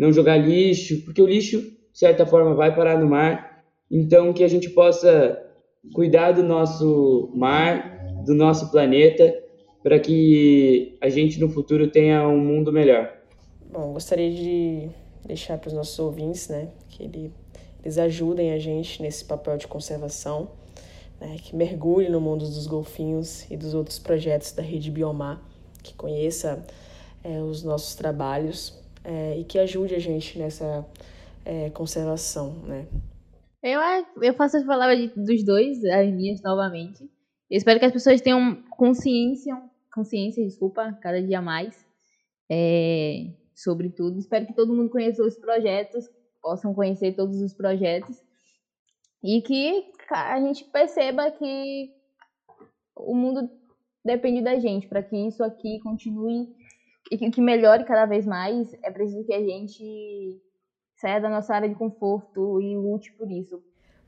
Não 0.00 0.10
jogar 0.10 0.38
lixo, 0.38 1.04
porque 1.04 1.20
o 1.20 1.26
lixo, 1.26 1.60
de 1.60 1.98
certa 1.98 2.24
forma, 2.24 2.54
vai 2.54 2.74
parar 2.74 2.98
no 2.98 3.06
mar. 3.06 3.62
Então, 3.90 4.32
que 4.32 4.42
a 4.42 4.48
gente 4.48 4.70
possa 4.70 5.38
cuidar 5.92 6.32
do 6.32 6.42
nosso 6.42 7.30
mar, 7.34 8.24
do 8.24 8.34
nosso 8.34 8.70
planeta, 8.70 9.30
para 9.82 9.98
que 9.98 10.96
a 11.02 11.10
gente 11.10 11.38
no 11.38 11.50
futuro 11.50 11.90
tenha 11.90 12.26
um 12.26 12.38
mundo 12.38 12.72
melhor. 12.72 13.12
Bom, 13.70 13.92
gostaria 13.92 14.30
de 14.30 14.88
deixar 15.26 15.58
para 15.58 15.68
os 15.68 15.74
nossos 15.74 15.98
ouvintes, 15.98 16.48
né, 16.48 16.68
que 16.88 17.02
ele 17.02 17.30
eles 17.82 17.98
ajudem 17.98 18.52
a 18.52 18.58
gente 18.58 19.02
nesse 19.02 19.24
papel 19.24 19.58
de 19.58 19.66
conservação, 19.66 20.50
né, 21.20 21.36
que 21.42 21.54
mergulhe 21.54 22.08
no 22.08 22.22
mundo 22.22 22.46
dos 22.46 22.66
golfinhos 22.66 23.50
e 23.50 23.56
dos 23.56 23.74
outros 23.74 23.98
projetos 23.98 24.52
da 24.52 24.62
Rede 24.62 24.90
Biomar, 24.90 25.42
que 25.82 25.92
conheça 25.92 26.64
é, 27.22 27.42
os 27.42 27.62
nossos 27.62 27.94
trabalhos 27.94 28.79
é, 29.04 29.38
e 29.38 29.44
que 29.44 29.58
ajude 29.58 29.94
a 29.94 29.98
gente 29.98 30.38
nessa 30.38 30.86
é, 31.44 31.70
conservação, 31.70 32.54
né. 32.66 32.86
Eu, 33.62 33.80
eu 34.22 34.34
faço 34.34 34.56
as 34.56 34.64
palavras 34.64 35.10
dos 35.14 35.44
dois, 35.44 35.84
as 35.84 36.10
minhas 36.10 36.40
novamente. 36.42 37.02
Eu 37.50 37.58
espero 37.58 37.78
que 37.78 37.84
as 37.84 37.92
pessoas 37.92 38.20
tenham 38.20 38.62
consciência, 38.70 39.54
consciência, 39.92 40.44
desculpa, 40.44 40.98
cada 41.02 41.20
dia 41.20 41.42
mais, 41.42 41.86
é, 42.50 43.26
sobre 43.54 43.90
tudo. 43.90 44.18
Espero 44.18 44.46
que 44.46 44.54
todo 44.54 44.74
mundo 44.74 44.88
conheça 44.88 45.22
os 45.22 45.36
projetos, 45.36 46.08
possam 46.40 46.72
conhecer 46.72 47.14
todos 47.14 47.40
os 47.42 47.52
projetos 47.52 48.16
e 49.22 49.42
que 49.42 49.84
a 50.10 50.40
gente 50.40 50.64
perceba 50.64 51.30
que 51.30 51.90
o 52.96 53.14
mundo 53.14 53.50
depende 54.04 54.42
da 54.42 54.58
gente 54.58 54.88
para 54.88 55.02
que 55.02 55.16
isso 55.16 55.44
aqui 55.44 55.78
continue 55.80 56.48
e 57.10 57.18
que 57.30 57.40
melhore 57.40 57.84
cada 57.84 58.06
vez 58.06 58.26
mais. 58.26 58.72
É 58.82 58.90
preciso 58.90 59.24
que 59.24 59.34
a 59.34 59.42
gente 59.42 60.40
saia 60.96 61.20
da 61.20 61.28
nossa 61.28 61.54
área 61.54 61.68
de 61.68 61.74
conforto 61.74 62.60
e 62.60 62.76
lute 62.76 63.12
por 63.12 63.30
isso. 63.30 63.62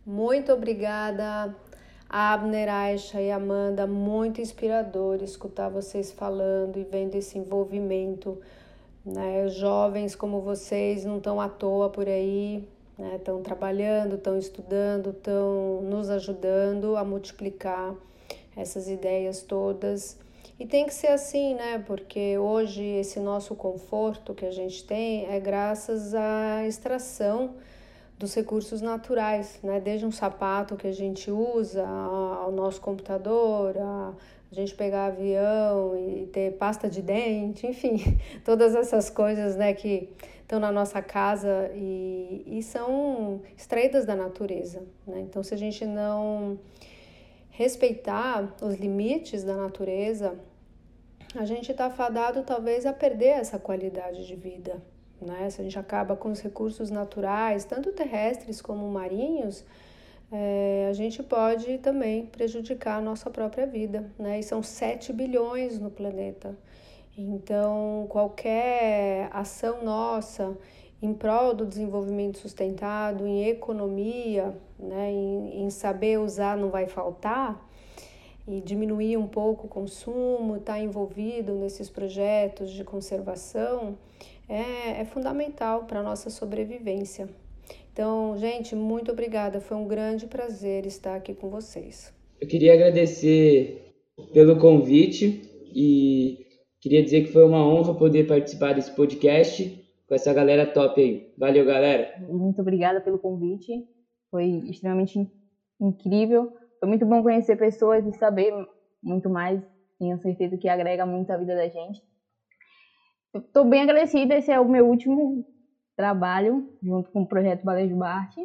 Muito 0.04 0.52
obrigada, 0.52 1.56
Abner, 2.08 2.68
Aisha 2.72 3.20
e 3.20 3.30
Amanda. 3.30 3.86
Muito 3.86 4.40
inspirador 4.40 5.22
escutar 5.22 5.68
vocês 5.68 6.12
falando 6.12 6.78
e 6.78 6.84
vendo 6.84 7.14
esse 7.14 7.38
envolvimento 7.38 8.38
né? 9.04 9.48
Jovens 9.48 10.14
como 10.14 10.40
vocês 10.40 11.04
não 11.04 11.18
estão 11.18 11.40
à 11.40 11.48
toa 11.48 11.90
por 11.90 12.06
aí, 12.06 12.68
estão 13.16 13.38
né? 13.38 13.42
trabalhando, 13.42 14.14
estão 14.14 14.38
estudando, 14.38 15.10
estão 15.10 15.82
nos 15.82 16.08
ajudando 16.08 16.96
a 16.96 17.04
multiplicar 17.04 17.94
essas 18.56 18.88
ideias 18.88 19.42
todas. 19.42 20.18
E 20.58 20.66
tem 20.66 20.86
que 20.86 20.94
ser 20.94 21.08
assim, 21.08 21.54
né? 21.54 21.82
Porque 21.86 22.38
hoje 22.38 22.82
esse 22.82 23.18
nosso 23.18 23.54
conforto 23.54 24.34
que 24.34 24.44
a 24.44 24.50
gente 24.50 24.84
tem 24.84 25.26
é 25.26 25.40
graças 25.40 26.14
à 26.14 26.66
extração 26.66 27.54
dos 28.18 28.34
recursos 28.34 28.80
naturais, 28.80 29.58
né? 29.62 29.80
Desde 29.80 30.06
um 30.06 30.12
sapato 30.12 30.76
que 30.76 30.86
a 30.86 30.92
gente 30.92 31.30
usa, 31.30 31.84
ao 31.84 32.52
nosso 32.52 32.80
computador, 32.80 33.76
a, 33.76 34.12
gente 34.52 34.74
pegar 34.74 35.06
avião 35.06 35.96
e 35.96 36.26
ter 36.26 36.52
pasta 36.52 36.88
de 36.88 37.00
dente, 37.00 37.66
enfim, 37.66 38.18
todas 38.44 38.74
essas 38.74 39.08
coisas 39.08 39.56
né, 39.56 39.72
que 39.72 40.10
estão 40.42 40.60
na 40.60 40.70
nossa 40.70 41.00
casa 41.00 41.70
e, 41.74 42.44
e 42.46 42.62
são 42.62 43.40
extraídas 43.56 44.04
da 44.04 44.14
natureza. 44.14 44.82
Né? 45.06 45.20
Então, 45.20 45.42
se 45.42 45.54
a 45.54 45.56
gente 45.56 45.86
não 45.86 46.58
respeitar 47.52 48.54
os 48.62 48.74
limites 48.76 49.44
da 49.44 49.54
natureza, 49.54 50.38
a 51.34 51.44
gente 51.44 51.70
está 51.70 51.88
fadado 51.90 52.42
talvez 52.42 52.84
a 52.86 52.92
perder 52.92 53.38
essa 53.40 53.58
qualidade 53.58 54.26
de 54.26 54.34
vida. 54.34 54.82
Né? 55.20 55.48
Se 55.50 55.60
a 55.60 55.64
gente 55.64 55.78
acaba 55.78 56.16
com 56.16 56.30
os 56.30 56.40
recursos 56.40 56.90
naturais, 56.90 57.64
tanto 57.64 57.92
terrestres 57.92 58.60
como 58.60 58.90
marinhos, 58.90 59.64
é, 60.32 60.86
a 60.88 60.92
gente 60.94 61.22
pode 61.22 61.76
também 61.78 62.24
prejudicar 62.24 62.96
a 62.96 63.00
nossa 63.02 63.30
própria 63.30 63.66
vida, 63.66 64.10
né? 64.18 64.40
E 64.40 64.42
são 64.42 64.62
7 64.62 65.12
bilhões 65.12 65.78
no 65.78 65.90
planeta. 65.90 66.56
Então, 67.16 68.06
qualquer 68.08 69.28
ação 69.30 69.84
nossa 69.84 70.56
em 71.02 71.12
prol 71.12 71.52
do 71.52 71.66
desenvolvimento 71.66 72.38
sustentado, 72.38 73.26
em 73.26 73.48
economia, 73.48 74.54
né, 74.78 75.10
em, 75.10 75.64
em 75.64 75.70
saber 75.70 76.20
usar 76.20 76.56
não 76.56 76.70
vai 76.70 76.86
faltar, 76.86 77.68
e 78.46 78.60
diminuir 78.60 79.16
um 79.16 79.26
pouco 79.26 79.66
o 79.66 79.68
consumo, 79.68 80.56
estar 80.56 80.74
tá 80.74 80.80
envolvido 80.80 81.54
nesses 81.54 81.90
projetos 81.90 82.70
de 82.70 82.84
conservação, 82.84 83.98
é, 84.48 85.00
é 85.00 85.04
fundamental 85.04 85.84
para 85.84 86.00
a 86.00 86.02
nossa 86.02 86.30
sobrevivência. 86.30 87.28
Então, 87.92 88.36
gente, 88.38 88.74
muito 88.74 89.12
obrigada. 89.12 89.60
Foi 89.60 89.76
um 89.76 89.86
grande 89.86 90.26
prazer 90.26 90.86
estar 90.86 91.16
aqui 91.16 91.34
com 91.34 91.50
vocês. 91.50 92.12
Eu 92.40 92.48
queria 92.48 92.74
agradecer 92.74 93.94
pelo 94.32 94.58
convite 94.58 95.42
e 95.74 96.46
queria 96.80 97.02
dizer 97.02 97.24
que 97.24 97.32
foi 97.32 97.44
uma 97.44 97.64
honra 97.64 97.94
poder 97.94 98.26
participar 98.26 98.72
desse 98.72 98.90
podcast 98.92 99.81
com 100.12 100.16
essa 100.16 100.34
galera 100.34 100.70
top 100.70 101.00
aí. 101.00 101.32
Valeu, 101.38 101.64
galera. 101.64 102.22
Muito 102.28 102.60
obrigada 102.60 103.00
pelo 103.00 103.18
convite. 103.18 103.72
Foi 104.30 104.44
extremamente 104.68 105.18
incrível. 105.80 106.52
Foi 106.78 106.86
muito 106.86 107.06
bom 107.06 107.22
conhecer 107.22 107.56
pessoas 107.56 108.04
e 108.06 108.12
saber 108.18 108.52
muito 109.02 109.30
mais. 109.30 109.62
Tenho 109.98 110.20
certeza 110.20 110.58
que 110.58 110.68
agrega 110.68 111.06
muito 111.06 111.30
a 111.30 111.38
vida 111.38 111.56
da 111.56 111.66
gente. 111.66 112.02
Estou 113.34 113.64
bem 113.64 113.80
agradecida. 113.80 114.36
Esse 114.36 114.52
é 114.52 114.60
o 114.60 114.68
meu 114.68 114.86
último 114.86 115.46
trabalho 115.96 116.68
junto 116.82 117.10
com 117.10 117.22
o 117.22 117.26
projeto 117.26 117.64
Balejo 117.64 117.96
Bart. 117.96 118.36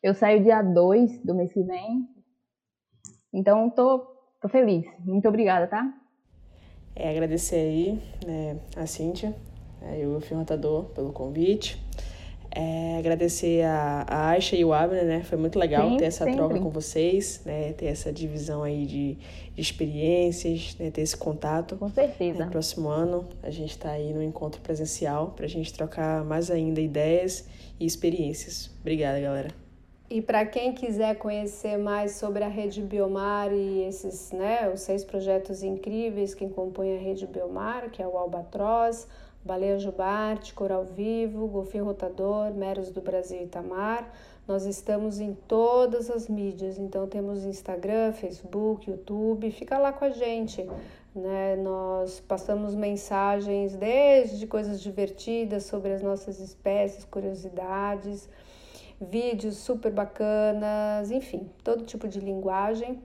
Eu 0.00 0.14
saio 0.14 0.44
dia 0.44 0.62
2 0.62 1.24
do 1.24 1.34
mês 1.34 1.52
que 1.52 1.64
vem. 1.64 2.06
Então, 3.34 3.68
tô, 3.70 4.06
tô 4.40 4.48
feliz. 4.48 4.86
Muito 5.00 5.28
obrigada, 5.28 5.66
tá? 5.66 5.92
É, 6.94 7.10
agradecer 7.10 7.56
aí 7.56 8.02
né, 8.24 8.60
a 8.76 8.86
Cíntia 8.86 9.34
e 9.98 10.06
o 10.06 10.20
Fio 10.20 10.38
Rotador 10.38 10.84
pelo 10.86 11.12
convite. 11.12 11.80
É, 12.52 12.98
agradecer 12.98 13.62
a, 13.62 14.04
a 14.08 14.28
Aisha 14.30 14.56
e 14.56 14.64
o 14.64 14.72
Abner, 14.72 15.04
né? 15.04 15.22
Foi 15.22 15.38
muito 15.38 15.56
legal 15.56 15.88
Sim, 15.88 15.96
ter 15.98 16.06
essa 16.06 16.24
sempre. 16.24 16.34
troca 16.34 16.58
com 16.58 16.68
vocês, 16.68 17.40
né? 17.44 17.72
Ter 17.74 17.86
essa 17.86 18.12
divisão 18.12 18.64
aí 18.64 18.86
de, 18.86 19.14
de 19.54 19.60
experiências, 19.60 20.76
né? 20.78 20.90
ter 20.90 21.02
esse 21.02 21.16
contato. 21.16 21.76
Com 21.76 21.88
certeza. 21.88 22.44
No 22.44 22.50
próximo 22.50 22.88
ano 22.88 23.28
a 23.40 23.50
gente 23.50 23.70
está 23.70 23.92
aí 23.92 24.12
no 24.12 24.22
encontro 24.22 24.60
presencial 24.60 25.32
para 25.36 25.46
a 25.46 25.48
gente 25.48 25.72
trocar 25.72 26.24
mais 26.24 26.50
ainda 26.50 26.80
ideias 26.80 27.46
e 27.78 27.86
experiências. 27.86 28.68
Obrigada, 28.80 29.20
galera. 29.20 29.50
E 30.10 30.20
para 30.20 30.44
quem 30.44 30.72
quiser 30.72 31.14
conhecer 31.18 31.78
mais 31.78 32.16
sobre 32.16 32.42
a 32.42 32.48
Rede 32.48 32.82
Biomar 32.82 33.52
e 33.52 33.84
esses, 33.84 34.32
né, 34.32 34.68
os 34.68 34.80
seis 34.80 35.04
projetos 35.04 35.62
incríveis 35.62 36.34
que 36.34 36.48
compõem 36.48 36.96
a 36.96 37.00
Rede 37.00 37.28
Biomar, 37.28 37.90
que 37.92 38.02
é 38.02 38.06
o 38.08 38.18
Albatroz, 38.18 39.06
Baleia 39.44 39.78
Jubarte, 39.78 40.52
Coral 40.52 40.84
Vivo, 40.84 41.46
Golfinho 41.46 41.84
Rotador, 41.84 42.52
Meros 42.52 42.90
do 42.90 43.00
Brasil 43.00 43.40
e 43.40 43.44
Itamar, 43.44 44.10
nós 44.46 44.64
estamos 44.66 45.20
em 45.20 45.32
todas 45.46 46.10
as 46.10 46.28
mídias, 46.28 46.76
então 46.76 47.06
temos 47.06 47.44
Instagram, 47.44 48.12
Facebook, 48.12 48.90
YouTube, 48.90 49.50
fica 49.52 49.78
lá 49.78 49.92
com 49.92 50.04
a 50.04 50.10
gente, 50.10 50.68
né? 51.14 51.56
Nós 51.56 52.20
passamos 52.20 52.74
mensagens 52.74 53.76
desde 53.76 54.46
coisas 54.46 54.80
divertidas 54.80 55.64
sobre 55.64 55.92
as 55.92 56.02
nossas 56.02 56.40
espécies, 56.40 57.04
curiosidades, 57.04 58.28
vídeos 59.00 59.56
super 59.56 59.92
bacanas, 59.92 61.10
enfim, 61.10 61.48
todo 61.62 61.84
tipo 61.84 62.08
de 62.08 62.18
linguagem 62.18 63.00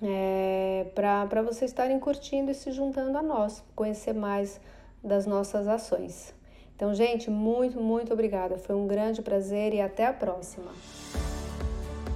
é, 0.00 0.86
para 0.94 1.42
vocês 1.42 1.70
estarem 1.70 1.98
curtindo 1.98 2.50
e 2.50 2.54
se 2.54 2.72
juntando 2.72 3.16
a 3.18 3.22
nós, 3.22 3.62
conhecer 3.74 4.12
mais 4.12 4.60
das 5.02 5.26
nossas 5.26 5.66
ações. 5.66 6.34
Então, 6.74 6.94
gente, 6.94 7.30
muito, 7.30 7.80
muito 7.80 8.12
obrigada. 8.12 8.58
Foi 8.58 8.74
um 8.74 8.86
grande 8.86 9.22
prazer 9.22 9.72
e 9.74 9.80
até 9.80 10.06
a 10.06 10.12
próxima. 10.12 10.72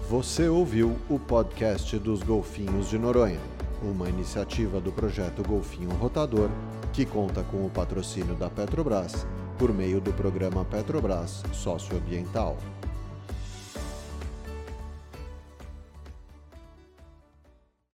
Você 0.09 0.49
ouviu 0.49 0.97
o 1.11 1.19
podcast 1.19 1.99
dos 1.99 2.23
Golfinhos 2.23 2.89
de 2.89 2.99
Noronha, 2.99 3.41
uma 3.83 4.09
iniciativa 4.09 4.81
do 4.81 4.93
projeto 4.93 5.43
Golfinho 5.47 5.91
Rotador, 5.91 6.49
que 6.93 7.05
conta 7.05 7.43
com 7.43 7.67
o 7.67 7.71
patrocínio 7.71 8.35
da 8.35 8.49
Petrobras 8.49 9.27
por 9.59 9.73
meio 9.73 10.01
do 10.01 10.13
programa 10.13 10.65
Petrobras 10.65 11.43
Socioambiental. 11.53 12.57